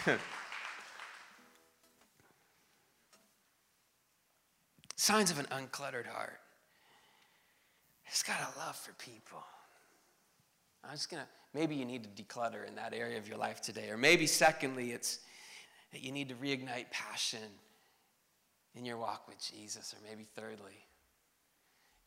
Signs 4.96 5.30
of 5.30 5.38
an 5.38 5.46
uncluttered 5.46 6.06
heart. 6.06 6.40
It's 8.06 8.22
got 8.22 8.37
a 8.40 8.58
love 8.58 8.76
for 8.76 8.92
people. 8.94 9.42
I'm 10.84 10.92
just 10.92 11.11
going 11.11 11.22
to, 11.22 11.28
maybe 11.52 11.74
you 11.74 11.84
need 11.84 12.04
to 12.04 12.11
declutter 12.22 12.66
in 12.66 12.74
that 12.76 12.94
area 12.94 13.18
of 13.18 13.28
your 13.28 13.37
life 13.38 13.61
today. 13.61 13.90
Or 13.90 13.96
maybe, 13.96 14.26
secondly, 14.26 14.92
it's 14.92 15.20
that 15.92 16.02
you 16.02 16.12
need 16.12 16.28
to 16.30 16.34
reignite 16.34 16.90
passion 16.90 17.40
in 18.74 18.84
your 18.84 18.96
walk 18.96 19.28
with 19.28 19.38
Jesus. 19.40 19.94
Or 19.94 19.98
maybe, 20.08 20.26
thirdly, 20.37 20.87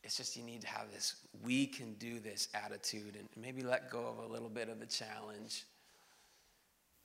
it's 0.02 0.16
just 0.16 0.36
you 0.36 0.42
need 0.42 0.62
to 0.62 0.66
have 0.66 0.90
this 0.92 1.16
we 1.44 1.66
can 1.66 1.94
do 1.94 2.18
this 2.18 2.48
attitude 2.54 3.16
and 3.16 3.28
maybe 3.36 3.62
let 3.62 3.90
go 3.90 4.06
of 4.06 4.18
a 4.18 4.32
little 4.32 4.48
bit 4.48 4.68
of 4.68 4.80
the 4.80 4.86
challenge. 4.86 5.64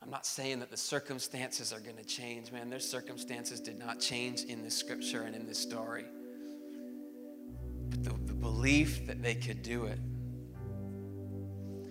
I'm 0.02 0.10
not 0.10 0.26
saying 0.26 0.60
that 0.60 0.70
the 0.70 0.78
circumstances 0.78 1.74
are 1.74 1.80
going 1.80 1.98
to 1.98 2.06
change, 2.06 2.52
man. 2.52 2.70
Their 2.70 2.80
circumstances 2.80 3.60
did 3.60 3.80
not 3.80 4.00
change 4.00 4.44
in 4.44 4.64
this 4.64 4.78
scripture 4.78 5.24
and 5.24 5.36
in 5.36 5.48
this 5.48 5.60
story. 5.60 6.06
But 7.90 8.04
the, 8.04 8.10
the 8.26 8.34
belief 8.34 9.08
that 9.08 9.22
they 9.22 9.36
could 9.36 9.64
do 9.64 9.86
it. 9.86 10.00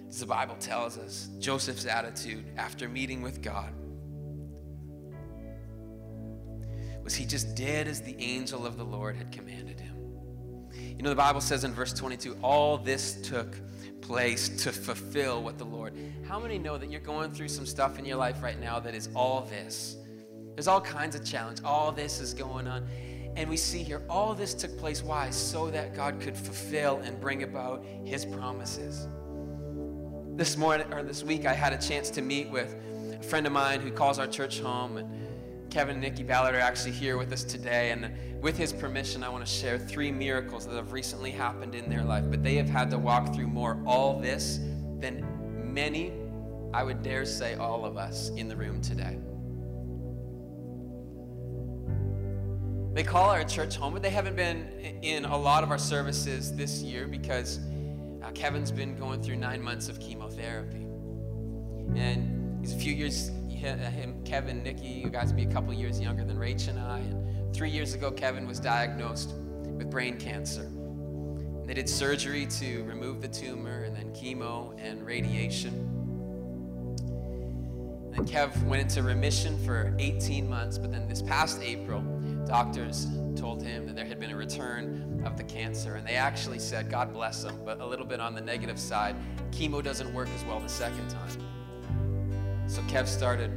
As 0.09 0.21
the 0.21 0.27
Bible 0.27 0.57
tells 0.61 0.99
us, 0.99 1.29
Joseph's 1.41 1.85
attitude 1.85 2.45
after 2.57 2.89
meeting 2.89 3.23
with 3.23 3.43
God 3.43 3.73
was 7.03 7.15
he 7.15 7.25
just 7.25 7.55
did 7.55 7.87
as 7.87 8.01
the 8.01 8.17
angel 8.21 8.67
of 8.67 8.77
the 8.77 8.85
Lord 8.85 9.17
had 9.17 9.31
commanded 9.31 9.79
him. 9.79 9.97
You 10.73 11.03
know, 11.03 11.11
the 11.11 11.17
Bible 11.17 11.41
says 11.41 11.65
in 11.65 11.73
verse 11.73 11.93
22 11.93 12.39
all 12.43 12.79
this 12.79 13.21
took 13.23 13.57
place 14.01 14.49
to 14.65 14.73
fulfill 14.73 15.43
what 15.43 15.59
the 15.59 15.65
Lord. 15.65 15.95
How 16.27 16.39
many 16.39 16.59
know 16.59 16.79
that 16.79 16.91
you're 16.91 17.01
going 17.01 17.31
through 17.33 17.49
some 17.49 17.67
stuff 17.67 17.99
in 17.99 18.05
your 18.05 18.17
life 18.17 18.43
right 18.43 18.59
now 18.59 18.79
that 18.81 18.95
is 18.95 19.09
all 19.15 19.43
this? 19.43 19.97
There's 20.55 20.69
all 20.69 20.81
kinds 20.81 21.15
of 21.15 21.25
challenge. 21.25 21.61
All 21.65 21.93
this 21.93 22.21
is 22.21 22.33
going 22.33 22.67
on. 22.67 22.89
And 23.37 23.51
we 23.51 23.59
see 23.59 23.83
here, 23.83 24.03
all 24.09 24.35
this 24.35 24.55
took 24.55 24.79
place. 24.79 25.03
Why? 25.03 25.29
So 25.31 25.71
that 25.71 25.95
God 25.95 26.21
could 26.21 26.37
fulfill 26.37 26.99
and 26.99 27.21
bring 27.21 27.43
about 27.43 27.85
his 28.05 28.25
promises. 28.25 29.07
This 30.37 30.57
morning 30.57 30.91
or 30.93 31.03
this 31.03 31.23
week, 31.23 31.45
I 31.45 31.53
had 31.53 31.75
a 31.75 31.79
chance 31.79 32.09
to 32.11 32.23
meet 32.23 32.49
with 32.49 32.75
a 33.21 33.23
friend 33.23 33.47
of 33.47 33.53
mine 33.53 33.81
who 33.81 33.91
calls 33.91 34.19
our 34.19 34.27
church 34.27 34.61
home. 34.61 34.97
And 34.97 35.36
Kevin 35.71 35.95
and 35.95 36.03
Nikki 36.03 36.23
Ballard 36.23 36.55
are 36.55 36.61
actually 36.61 36.93
here 36.93 37.19
with 37.19 37.33
us 37.33 37.45
today. 37.45 37.91
And 37.91 38.11
with 38.43 38.57
his 38.57 38.73
permission, 38.73 39.23
I 39.23 39.29
want 39.29 39.45
to 39.45 39.51
share 39.51 39.79
three 39.79 40.13
miracles 40.13 40.67
that 40.67 40.75
have 40.75 40.93
recently 40.93 41.31
happened 41.31 41.75
in 41.75 41.89
their 41.91 42.05
life. 42.05 42.25
But 42.29 42.43
they 42.43 42.57
have 42.57 42.69
had 42.69 42.91
to 42.91 42.99
walk 42.99 43.35
through 43.35 43.49
more 43.49 43.83
all 43.87 44.21
this 44.21 44.59
than 45.01 45.25
many, 45.73 46.13
I 46.73 46.83
would 46.83 47.03
dare 47.03 47.25
say, 47.25 47.55
all 47.55 47.85
of 47.85 47.97
us 47.97 48.31
in 48.31 48.49
the 48.49 48.57
room 48.57 48.81
today. 48.81 49.19
They 52.95 53.03
call 53.03 53.29
our 53.29 53.45
church 53.45 53.77
home, 53.77 53.93
but 53.93 54.03
they 54.03 54.09
haven't 54.09 54.37
been 54.37 54.69
in 55.03 55.27
a 55.27 55.37
lot 55.37 55.63
of 55.63 55.71
our 55.71 55.77
services 55.77 56.57
this 56.57 56.81
year 56.83 57.07
because 57.07 57.61
uh, 58.23 58.31
Kevin's 58.31 58.71
been 58.71 58.97
going 58.97 59.23
through 59.23 59.37
nine 59.37 59.61
months 59.61 59.91
of 59.91 60.01
chemotherapy. 60.01 60.87
And 61.95 62.59
he's 62.61 62.73
a 62.73 62.79
few 62.79 62.95
years 62.95 63.31
Uh, 63.67 63.77
him, 63.91 64.23
Kevin, 64.25 64.63
Nikki, 64.63 64.87
you 64.87 65.09
guys 65.09 65.33
be 65.33 65.43
a 65.43 65.53
couple 65.53 65.73
years 65.73 66.01
younger 66.01 66.23
than 66.23 66.37
Rach 66.37 66.69
and 66.69 66.79
I. 66.79 67.01
And 67.01 67.53
three 67.53 67.69
years 67.69 67.95
ago, 67.95 68.13
Kevin 68.13 68.47
was 68.47 68.61
diagnosed 68.61 69.35
with 69.77 69.91
brain 69.91 70.19
cancer. 70.19 70.63
And 70.63 71.69
they 71.69 71.75
did 71.75 71.89
surgery 71.89 72.47
to 72.47 72.85
remove 72.85 73.21
the 73.21 73.27
tumor, 73.27 73.83
and 73.83 73.97
then 73.97 74.13
chemo 74.13 74.73
and 74.81 75.05
radiation. 75.05 75.75
And 78.05 78.15
then 78.15 78.25
Kev 78.25 78.63
went 78.67 78.83
into 78.83 79.03
remission 79.03 79.59
for 79.65 79.93
18 79.99 80.49
months, 80.49 80.79
but 80.79 80.93
then 80.93 81.09
this 81.09 81.21
past 81.23 81.61
April, 81.61 82.03
doctors 82.47 83.09
told 83.35 83.65
him 83.65 83.85
that 83.87 83.97
there 83.97 84.07
had 84.07 84.21
been 84.21 84.31
a 84.31 84.37
return 84.37 85.21
of 85.27 85.37
the 85.37 85.43
cancer. 85.43 85.97
And 85.97 86.07
they 86.07 86.15
actually 86.15 86.61
said, 86.61 86.89
God 86.89 87.13
bless 87.13 87.43
him, 87.43 87.59
but 87.65 87.81
a 87.81 87.87
little 87.87 88.07
bit 88.07 88.21
on 88.21 88.33
the 88.33 88.41
negative 88.41 88.79
side, 88.79 89.17
chemo 89.51 89.83
doesn't 89.83 90.15
work 90.15 90.29
as 90.37 90.45
well 90.45 90.61
the 90.61 90.69
second 90.69 91.09
time. 91.11 91.56
So 92.67 92.83
Kev 92.83 93.07
started 93.07 93.51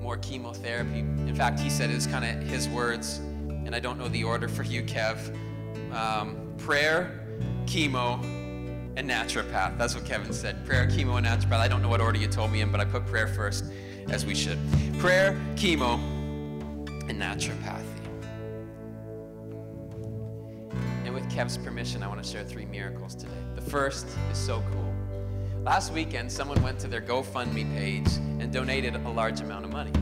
more 0.00 0.16
chemotherapy. 0.16 1.00
In 1.00 1.34
fact, 1.34 1.58
he 1.60 1.70
said 1.70 1.90
it's 1.90 2.06
kind 2.06 2.24
of 2.24 2.48
his 2.48 2.68
words, 2.68 3.18
and 3.18 3.74
I 3.74 3.80
don't 3.80 3.98
know 3.98 4.08
the 4.08 4.24
order 4.24 4.48
for 4.48 4.62
you, 4.62 4.82
Kev. 4.82 5.34
Um, 5.92 6.54
prayer, 6.58 7.26
chemo, 7.64 8.22
and 8.96 9.08
naturopath. 9.08 9.78
That's 9.78 9.94
what 9.94 10.04
Kevin 10.04 10.32
said. 10.32 10.64
Prayer, 10.66 10.86
chemo, 10.86 11.16
and 11.16 11.26
naturopath. 11.26 11.60
I 11.60 11.68
don't 11.68 11.82
know 11.82 11.88
what 11.88 12.00
order 12.00 12.18
you 12.18 12.26
told 12.26 12.52
me 12.52 12.60
in, 12.60 12.70
but 12.70 12.80
I 12.80 12.84
put 12.84 13.06
prayer 13.06 13.26
first, 13.26 13.64
as 14.08 14.26
we 14.26 14.34
should. 14.34 14.58
Prayer, 14.98 15.40
chemo, 15.54 15.94
and 17.08 17.20
naturopathy. 17.20 17.84
And 21.04 21.14
with 21.14 21.24
Kev's 21.30 21.56
permission, 21.56 22.02
I 22.02 22.08
want 22.08 22.22
to 22.22 22.30
share 22.30 22.44
three 22.44 22.66
miracles 22.66 23.14
today. 23.14 23.32
The 23.54 23.62
first 23.62 24.06
is 24.30 24.38
so 24.38 24.62
cool. 24.72 24.89
Last 25.62 25.92
weekend, 25.92 26.32
someone 26.32 26.62
went 26.62 26.78
to 26.78 26.88
their 26.88 27.02
GoFundMe 27.02 27.70
page 27.76 28.08
and 28.38 28.50
donated 28.50 28.94
a 28.94 29.10
large 29.10 29.40
amount 29.40 29.66
of 29.66 29.70
money. 29.70 29.92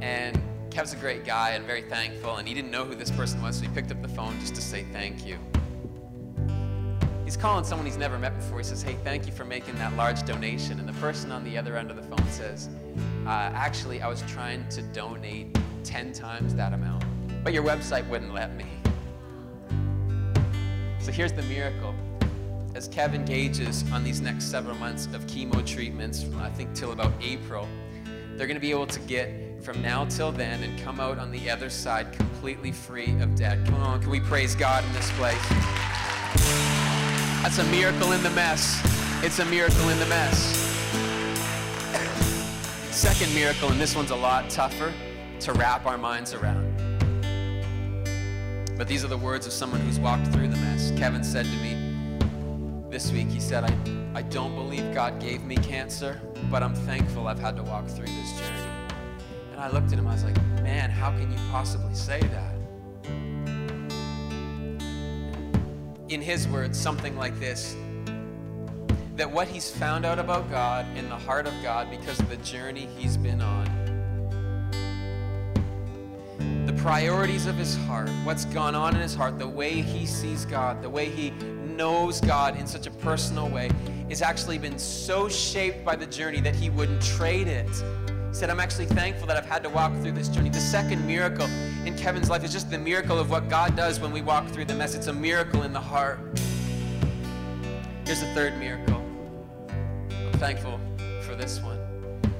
And 0.00 0.40
Kev's 0.70 0.94
a 0.94 0.96
great 0.96 1.26
guy 1.26 1.50
and 1.50 1.66
very 1.66 1.82
thankful, 1.82 2.36
and 2.36 2.48
he 2.48 2.54
didn't 2.54 2.70
know 2.70 2.86
who 2.86 2.94
this 2.94 3.10
person 3.10 3.42
was, 3.42 3.56
so 3.56 3.64
he 3.64 3.68
picked 3.68 3.90
up 3.90 4.00
the 4.00 4.08
phone 4.08 4.40
just 4.40 4.54
to 4.54 4.62
say 4.62 4.86
thank 4.94 5.26
you. 5.26 5.38
He's 7.26 7.36
calling 7.36 7.66
someone 7.66 7.84
he's 7.84 7.98
never 7.98 8.18
met 8.18 8.34
before. 8.34 8.56
He 8.56 8.64
says, 8.64 8.80
Hey, 8.80 8.96
thank 9.04 9.26
you 9.26 9.32
for 9.32 9.44
making 9.44 9.74
that 9.74 9.94
large 9.94 10.24
donation. 10.24 10.78
And 10.80 10.88
the 10.88 10.98
person 11.00 11.32
on 11.32 11.44
the 11.44 11.58
other 11.58 11.76
end 11.76 11.90
of 11.90 11.96
the 11.96 12.02
phone 12.02 12.26
says, 12.30 12.70
uh, 13.26 13.28
Actually, 13.28 14.00
I 14.00 14.08
was 14.08 14.22
trying 14.22 14.66
to 14.70 14.80
donate 14.80 15.58
10 15.84 16.14
times 16.14 16.54
that 16.54 16.72
amount, 16.72 17.04
but 17.44 17.52
your 17.52 17.62
website 17.62 18.08
wouldn't 18.08 18.32
let 18.32 18.56
me. 18.56 18.64
So 20.98 21.12
here's 21.12 21.32
the 21.34 21.42
miracle 21.42 21.94
as 22.76 22.88
Kevin 22.88 23.22
engages 23.22 23.90
on 23.90 24.04
these 24.04 24.20
next 24.20 24.44
several 24.44 24.76
months 24.76 25.06
of 25.14 25.26
chemo 25.26 25.66
treatments, 25.66 26.26
I 26.38 26.50
think 26.50 26.74
till 26.74 26.92
about 26.92 27.10
April, 27.22 27.66
they're 28.34 28.46
going 28.46 28.56
to 28.56 28.60
be 28.60 28.70
able 28.70 28.86
to 28.88 29.00
get 29.00 29.30
from 29.62 29.80
now 29.80 30.04
till 30.04 30.30
then 30.30 30.62
and 30.62 30.78
come 30.80 31.00
out 31.00 31.18
on 31.18 31.32
the 31.32 31.48
other 31.48 31.70
side 31.70 32.12
completely 32.12 32.70
free 32.70 33.18
of 33.22 33.34
debt. 33.34 33.64
Come 33.64 33.76
on, 33.76 34.02
can 34.02 34.10
we 34.10 34.20
praise 34.20 34.54
God 34.54 34.84
in 34.84 34.92
this 34.92 35.10
place? 35.12 35.40
That's 37.42 37.56
a 37.56 37.64
miracle 37.70 38.12
in 38.12 38.22
the 38.22 38.30
mess. 38.30 38.78
It's 39.24 39.38
a 39.38 39.46
miracle 39.46 39.88
in 39.88 39.98
the 39.98 40.06
mess. 40.06 40.36
Second 42.94 43.34
miracle, 43.34 43.70
and 43.70 43.80
this 43.80 43.96
one's 43.96 44.10
a 44.10 44.16
lot 44.16 44.50
tougher 44.50 44.92
to 45.40 45.52
wrap 45.54 45.86
our 45.86 45.96
minds 45.96 46.34
around. 46.34 46.74
But 48.76 48.86
these 48.86 49.02
are 49.02 49.08
the 49.08 49.16
words 49.16 49.46
of 49.46 49.54
someone 49.54 49.80
who's 49.80 49.98
walked 49.98 50.26
through 50.26 50.48
the 50.48 50.58
mess. 50.58 50.92
Kevin 50.98 51.24
said 51.24 51.46
to 51.46 51.56
me, 51.62 51.85
this 52.96 53.12
week, 53.12 53.28
he 53.28 53.40
said, 53.40 53.62
I, 53.62 54.18
I 54.18 54.22
don't 54.22 54.54
believe 54.54 54.94
God 54.94 55.20
gave 55.20 55.42
me 55.42 55.56
cancer, 55.56 56.18
but 56.50 56.62
I'm 56.62 56.74
thankful 56.74 57.28
I've 57.28 57.38
had 57.38 57.54
to 57.56 57.62
walk 57.62 57.86
through 57.88 58.06
this 58.06 58.32
journey. 58.38 58.70
And 59.52 59.60
I 59.60 59.68
looked 59.68 59.92
at 59.92 59.98
him, 59.98 60.06
I 60.06 60.14
was 60.14 60.24
like, 60.24 60.42
man, 60.62 60.88
how 60.88 61.10
can 61.10 61.30
you 61.30 61.36
possibly 61.50 61.94
say 61.94 62.20
that? 62.20 62.54
In 66.08 66.22
his 66.22 66.48
words, 66.48 66.80
something 66.80 67.18
like 67.18 67.38
this 67.38 67.76
that 69.16 69.30
what 69.30 69.46
he's 69.46 69.70
found 69.70 70.06
out 70.06 70.18
about 70.18 70.50
God 70.50 70.86
in 70.96 71.10
the 71.10 71.16
heart 71.16 71.46
of 71.46 71.52
God 71.62 71.90
because 71.90 72.18
of 72.18 72.30
the 72.30 72.38
journey 72.38 72.88
he's 72.96 73.18
been 73.18 73.42
on, 73.42 73.66
priorities 76.86 77.46
of 77.46 77.56
his 77.56 77.76
heart, 77.78 78.08
what's 78.22 78.44
gone 78.44 78.76
on 78.76 78.94
in 78.94 79.00
his 79.00 79.12
heart, 79.12 79.40
the 79.40 79.48
way 79.48 79.82
he 79.82 80.06
sees 80.06 80.44
God, 80.44 80.80
the 80.82 80.88
way 80.88 81.06
he 81.06 81.30
knows 81.30 82.20
God 82.20 82.56
in 82.56 82.64
such 82.64 82.86
a 82.86 82.92
personal 82.92 83.48
way 83.48 83.72
has 84.08 84.22
actually 84.22 84.56
been 84.56 84.78
so 84.78 85.28
shaped 85.28 85.84
by 85.84 85.96
the 85.96 86.06
journey 86.06 86.40
that 86.42 86.54
he 86.54 86.70
wouldn't 86.70 87.02
trade 87.02 87.48
it. 87.48 87.68
He 87.68 88.34
said, 88.34 88.50
I'm 88.50 88.60
actually 88.60 88.86
thankful 88.86 89.26
that 89.26 89.36
I've 89.36 89.46
had 89.46 89.64
to 89.64 89.68
walk 89.68 89.94
through 89.94 90.12
this 90.12 90.28
journey. 90.28 90.48
The 90.48 90.60
second 90.60 91.04
miracle 91.04 91.46
in 91.84 91.96
Kevin's 91.98 92.30
life 92.30 92.44
is 92.44 92.52
just 92.52 92.70
the 92.70 92.78
miracle 92.78 93.18
of 93.18 93.30
what 93.30 93.48
God 93.48 93.74
does 93.74 93.98
when 93.98 94.12
we 94.12 94.22
walk 94.22 94.46
through 94.46 94.66
the 94.66 94.74
mess. 94.76 94.94
It's 94.94 95.08
a 95.08 95.12
miracle 95.12 95.64
in 95.64 95.72
the 95.72 95.80
heart. 95.80 96.20
Here's 98.04 98.20
the 98.20 98.32
third 98.32 98.58
miracle. 98.60 99.04
I'm 100.08 100.32
thankful 100.34 100.78
for 101.22 101.34
this 101.34 101.58
one. 101.58 101.80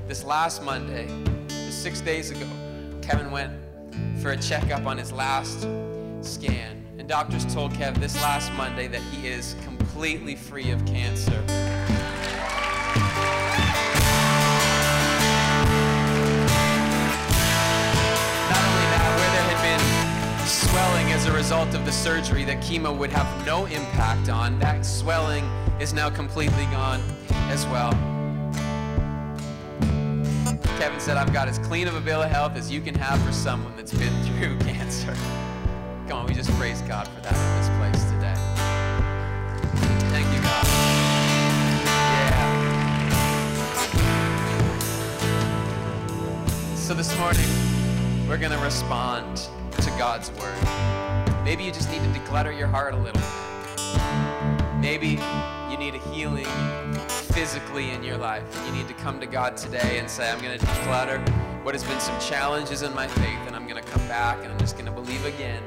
This 0.07 0.23
last 0.23 0.63
Monday, 0.63 1.09
six 1.49 2.01
days 2.01 2.31
ago, 2.31 2.47
Kevin 3.03 3.33
went 3.33 3.66
for 4.21 4.33
a 4.33 4.37
checkup 4.37 4.85
on 4.87 4.99
his 4.99 5.13
last 5.13 5.67
scan. 6.21 6.85
And 6.99 7.09
doctors 7.09 7.45
told 7.53 7.73
Kev 7.73 7.99
this 8.01 8.15
last 8.23 8.53
Monday 8.55 8.89
that 8.89 9.03
he 9.13 9.29
is 9.29 9.55
completely 9.65 10.35
free 10.35 10.71
of 10.71 10.83
cancer. 10.87 11.31
Not 11.31 11.51
only 18.65 18.87
that, 18.93 19.11
where 19.17 19.31
there 19.33 19.47
had 19.53 19.61
been 19.63 19.85
swelling 20.47 21.13
as 21.13 21.27
a 21.27 21.33
result 21.33 21.75
of 21.75 21.85
the 21.85 21.93
surgery 21.93 22.45
that 22.45 22.63
chemo 22.63 22.97
would 22.97 23.11
have 23.11 23.47
no 23.47 23.67
impact 23.67 24.29
on, 24.29 24.59
that 24.59 24.85
swelling 24.85 25.45
is 25.81 25.93
now 25.93 26.11
completely 26.11 26.65
gone 26.67 27.01
as 27.49 27.67
well. 27.67 28.16
Kevin 30.87 31.01
said, 31.01 31.17
I've 31.17 31.33
got 31.33 31.49
as 31.49 31.59
clean 31.59 31.89
of 31.89 31.97
a 31.97 32.01
bill 32.01 32.23
of 32.23 32.31
health 32.31 32.55
as 32.55 32.71
you 32.71 32.81
can 32.81 32.95
have 32.95 33.21
for 33.23 33.33
someone 33.33 33.75
that's 33.75 33.93
been 33.93 34.13
through 34.39 34.57
cancer. 34.59 35.13
Come 36.07 36.19
on, 36.19 36.27
we 36.27 36.33
just 36.33 36.49
praise 36.53 36.81
God 36.83 37.09
for 37.09 37.21
that 37.23 37.35
in 37.35 37.57
this 37.59 37.69
place 37.77 38.05
today. 38.13 38.37
Thank 40.11 40.33
you, 40.33 40.41
God. 40.43 40.65
Yeah. 42.15 42.37
So 46.77 46.95
this 46.95 47.19
morning, 47.19 47.49
we're 48.29 48.39
going 48.39 48.53
to 48.53 48.59
respond 48.59 49.49
to 49.73 49.91
God's 49.99 50.31
word. 50.39 50.55
Maybe 51.43 51.65
you 51.65 51.73
just 51.73 51.91
need 51.91 52.03
to 52.03 52.09
declutter 52.21 52.57
your 52.57 52.69
heart 52.69 52.95
a 52.95 52.97
little 52.97 53.21
bit. 53.21 53.33
Maybe 54.81 55.19
you 55.69 55.79
need 55.79 55.97
a 55.97 56.01
healing 56.13 56.47
physically 57.37 57.91
in 57.91 58.03
your 58.03 58.17
life. 58.17 58.43
You 58.65 58.73
need 58.73 58.89
to 58.89 58.95
come 58.95 59.21
to 59.21 59.27
God 59.27 59.59
today 59.59 59.99
and 59.99 60.09
say, 60.09 60.31
I'm 60.31 60.41
going 60.41 60.59
to 60.59 60.65
declutter 60.65 61.19
what 61.65 61.75
has 61.75 61.85
been 61.85 62.01
some 62.01 62.19
challenges 62.19 62.81
in 62.81 62.95
my 62.95 63.07
faith, 63.07 63.39
and 63.47 63.55
I'm 63.55 63.69
going 63.69 63.81
to 63.83 63.87
come 63.91 64.09
back 64.09 64.43
and 64.43 64.51
I'm 64.51 64.59
just 64.59 64.79
going 64.79 64.87
to 64.87 64.91
believe 64.91 65.23
again 65.27 65.63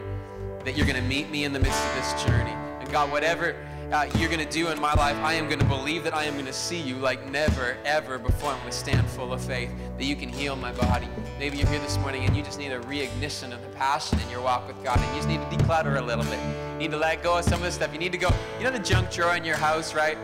that 0.65 0.75
you're 0.75 0.87
going 0.87 0.99
to 0.99 1.07
meet 1.07 1.29
me 1.29 1.43
in 1.43 1.53
the 1.53 1.59
midst 1.59 1.79
of 1.79 1.93
this 1.93 2.23
journey. 2.23 2.53
And 2.79 2.91
God, 2.91 3.11
whatever 3.11 3.55
uh, 3.91 4.09
you're 4.17 4.31
going 4.31 4.43
to 4.43 4.51
do 4.51 4.69
in 4.69 4.81
my 4.81 4.95
life, 4.95 5.15
I 5.17 5.35
am 5.35 5.45
going 5.45 5.59
to 5.59 5.65
believe 5.65 6.03
that 6.05 6.15
I 6.15 6.23
am 6.23 6.33
going 6.33 6.47
to 6.47 6.53
see 6.53 6.81
you 6.81 6.95
like 6.95 7.29
never, 7.29 7.77
ever 7.85 8.17
before. 8.17 8.49
I'm 8.49 8.59
going 8.61 8.71
to 8.71 8.75
stand 8.75 9.07
full 9.07 9.31
of 9.31 9.39
faith 9.39 9.69
that 9.99 10.05
you 10.05 10.15
can 10.15 10.29
heal 10.29 10.55
my 10.55 10.71
body. 10.71 11.07
Maybe 11.37 11.59
you're 11.59 11.67
here 11.67 11.81
this 11.81 11.99
morning 11.99 12.25
and 12.25 12.35
you 12.35 12.41
just 12.41 12.57
need 12.57 12.71
a 12.71 12.79
reignition 12.79 13.53
of 13.53 13.61
the 13.61 13.69
passion 13.77 14.19
in 14.21 14.29
your 14.31 14.41
walk 14.41 14.67
with 14.67 14.83
God, 14.83 14.97
and 14.97 15.07
you 15.09 15.17
just 15.17 15.27
need 15.27 15.37
to 15.37 15.55
declutter 15.55 15.99
a 15.99 16.01
little 16.01 16.25
bit. 16.25 16.39
You 16.71 16.79
need 16.79 16.91
to 16.91 16.97
let 16.97 17.21
go 17.21 17.37
of 17.37 17.43
some 17.43 17.59
of 17.59 17.65
the 17.65 17.71
stuff. 17.71 17.93
You 17.93 17.99
need 17.99 18.11
to 18.13 18.17
go, 18.17 18.31
you 18.57 18.63
know, 18.63 18.71
the 18.71 18.79
junk 18.79 19.11
drawer 19.11 19.35
in 19.35 19.45
your 19.45 19.57
house, 19.57 19.93
right? 19.93 20.17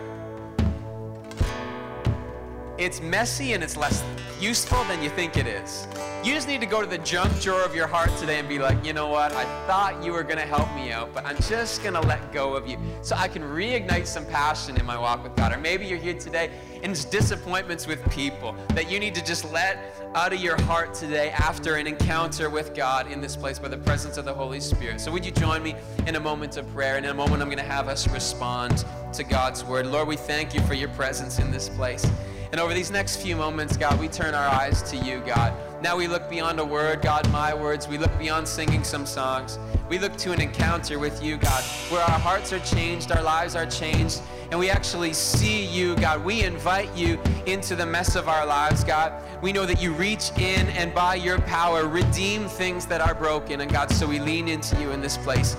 It's 2.78 3.02
messy 3.02 3.54
and 3.54 3.64
it's 3.64 3.78
less 3.78 4.04
useful 4.38 4.84
than 4.84 5.02
you 5.02 5.10
think 5.10 5.38
it 5.38 5.48
is. 5.48 5.88
You 6.26 6.34
just 6.34 6.46
need 6.46 6.60
to 6.60 6.68
go 6.68 6.82
to 6.82 6.88
the 6.88 6.98
junk 6.98 7.40
drawer 7.40 7.64
of 7.64 7.74
your 7.74 7.88
heart 7.88 8.10
today 8.18 8.38
and 8.38 8.50
be 8.50 8.60
like, 8.60 8.84
you 8.84 8.92
know 8.92 9.08
what? 9.08 9.32
I 9.32 9.46
thought 9.66 10.04
you 10.04 10.12
were 10.12 10.24
going 10.24 10.40
to 10.40 10.46
help 10.46 10.74
me 10.76 10.92
out, 10.92 11.14
but 11.14 11.26
I'm 11.26 11.38
just 11.38 11.84
going 11.84 11.94
to 11.94 12.02
let 12.02 12.34
go 12.34 12.54
of 12.54 12.68
you 12.68 12.78
so 13.02 13.16
I 13.16 13.30
can 13.30 13.44
reignite 13.44 14.08
some 14.08 14.26
passion 14.26 14.76
in 14.76 14.86
my 14.86 15.00
walk 15.00 15.24
with 15.24 15.38
God. 15.38 15.54
Or 15.54 15.58
maybe 15.58 15.86
you're 15.86 16.00
here 16.00 16.16
today 16.16 16.52
and 16.84 16.92
it's 16.92 17.06
disappointments 17.06 17.88
with 17.88 18.04
people 18.12 18.54
that 18.70 18.92
you 18.92 19.00
need 19.00 19.16
to 19.16 19.24
just 19.24 19.50
let 19.54 19.96
out 20.14 20.34
of 20.34 20.42
your 20.42 20.60
heart 20.64 20.94
today 20.94 21.30
after 21.30 21.76
an 21.76 21.88
encounter 21.88 22.50
with 22.50 22.76
God 22.76 23.10
in 23.10 23.22
this 23.22 23.38
place 23.38 23.58
by 23.58 23.70
the 23.70 23.78
presence 23.78 24.18
of 24.18 24.26
the 24.26 24.34
Holy 24.34 24.60
Spirit. 24.60 25.00
So, 25.00 25.12
would 25.12 25.26
you 25.26 25.32
join 25.32 25.64
me 25.64 25.76
in 26.08 26.16
a 26.16 26.20
moment 26.20 26.58
of 26.58 26.68
prayer? 26.74 26.98
And 26.98 27.06
in 27.06 27.12
a 27.12 27.16
moment, 27.16 27.42
I'm 27.42 27.48
going 27.48 27.58
to 27.58 27.64
have 27.64 27.88
us 27.88 28.08
respond 28.10 28.84
to 29.14 29.24
God's 29.24 29.64
word. 29.64 29.88
Lord, 29.88 30.08
we 30.08 30.18
thank 30.18 30.54
you 30.54 30.62
for 30.62 30.74
your 30.74 30.90
presence 30.90 31.40
in 31.40 31.52
this 31.52 31.70
place. 31.70 32.06
And 32.52 32.60
over 32.60 32.74
these 32.74 32.92
next 32.92 33.18
few 33.18 33.36
moments, 33.36 33.78
God, 33.78 34.00
we 34.00 34.08
turn 34.08 34.34
our 34.34 34.48
eyes 34.48 34.82
to 34.84 34.98
you, 34.98 35.22
God. 35.26 35.54
Now 35.82 35.98
we 35.98 36.08
look 36.08 36.30
beyond 36.30 36.60
a 36.60 36.66
word, 36.66 37.02
God, 37.02 37.30
my 37.32 37.54
words. 37.54 37.88
We 37.88 37.98
look 37.98 38.18
beyond 38.18 38.48
singing 38.48 38.84
some 38.84 39.06
songs. 39.06 39.60
We 39.90 40.00
look 40.00 40.16
to 40.18 40.32
an 40.32 40.42
encounter 40.42 40.98
with 40.98 41.22
you, 41.22 41.38
God, 41.38 41.64
where 41.90 42.02
our 42.02 42.20
hearts 42.20 42.52
are 42.54 42.60
changed, 42.60 43.12
our 43.12 43.22
lives 43.22 43.56
are 43.56 43.66
changed, 43.68 44.22
and 44.50 44.60
we 44.60 44.70
actually 44.70 45.14
see 45.14 45.66
you, 45.66 45.96
God. 45.98 46.24
We 46.24 46.44
invite 46.44 46.96
you 46.96 47.20
into 47.46 47.76
the 47.76 47.86
mess 47.86 48.16
of 48.16 48.28
our 48.28 48.46
lives, 48.46 48.84
God. 48.84 49.14
We 49.42 49.52
know 49.54 49.66
that 49.66 49.82
you 49.82 49.94
reach 49.94 50.32
in 50.38 50.68
and 50.70 50.94
by 50.94 51.16
your 51.16 51.40
power 51.42 51.88
redeem 51.88 52.48
things 52.48 52.86
that 52.88 53.02
are 53.02 53.14
broken, 53.14 53.62
and 53.62 53.72
God, 53.72 53.92
so 53.92 54.08
we 54.08 54.20
lean 54.20 54.48
into 54.48 54.80
you 54.82 54.92
in 54.92 55.02
this 55.02 55.18
place. 55.18 55.56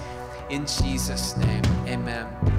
In 0.50 0.66
Jesus' 0.66 1.36
name, 1.36 1.62
amen. 1.86 2.55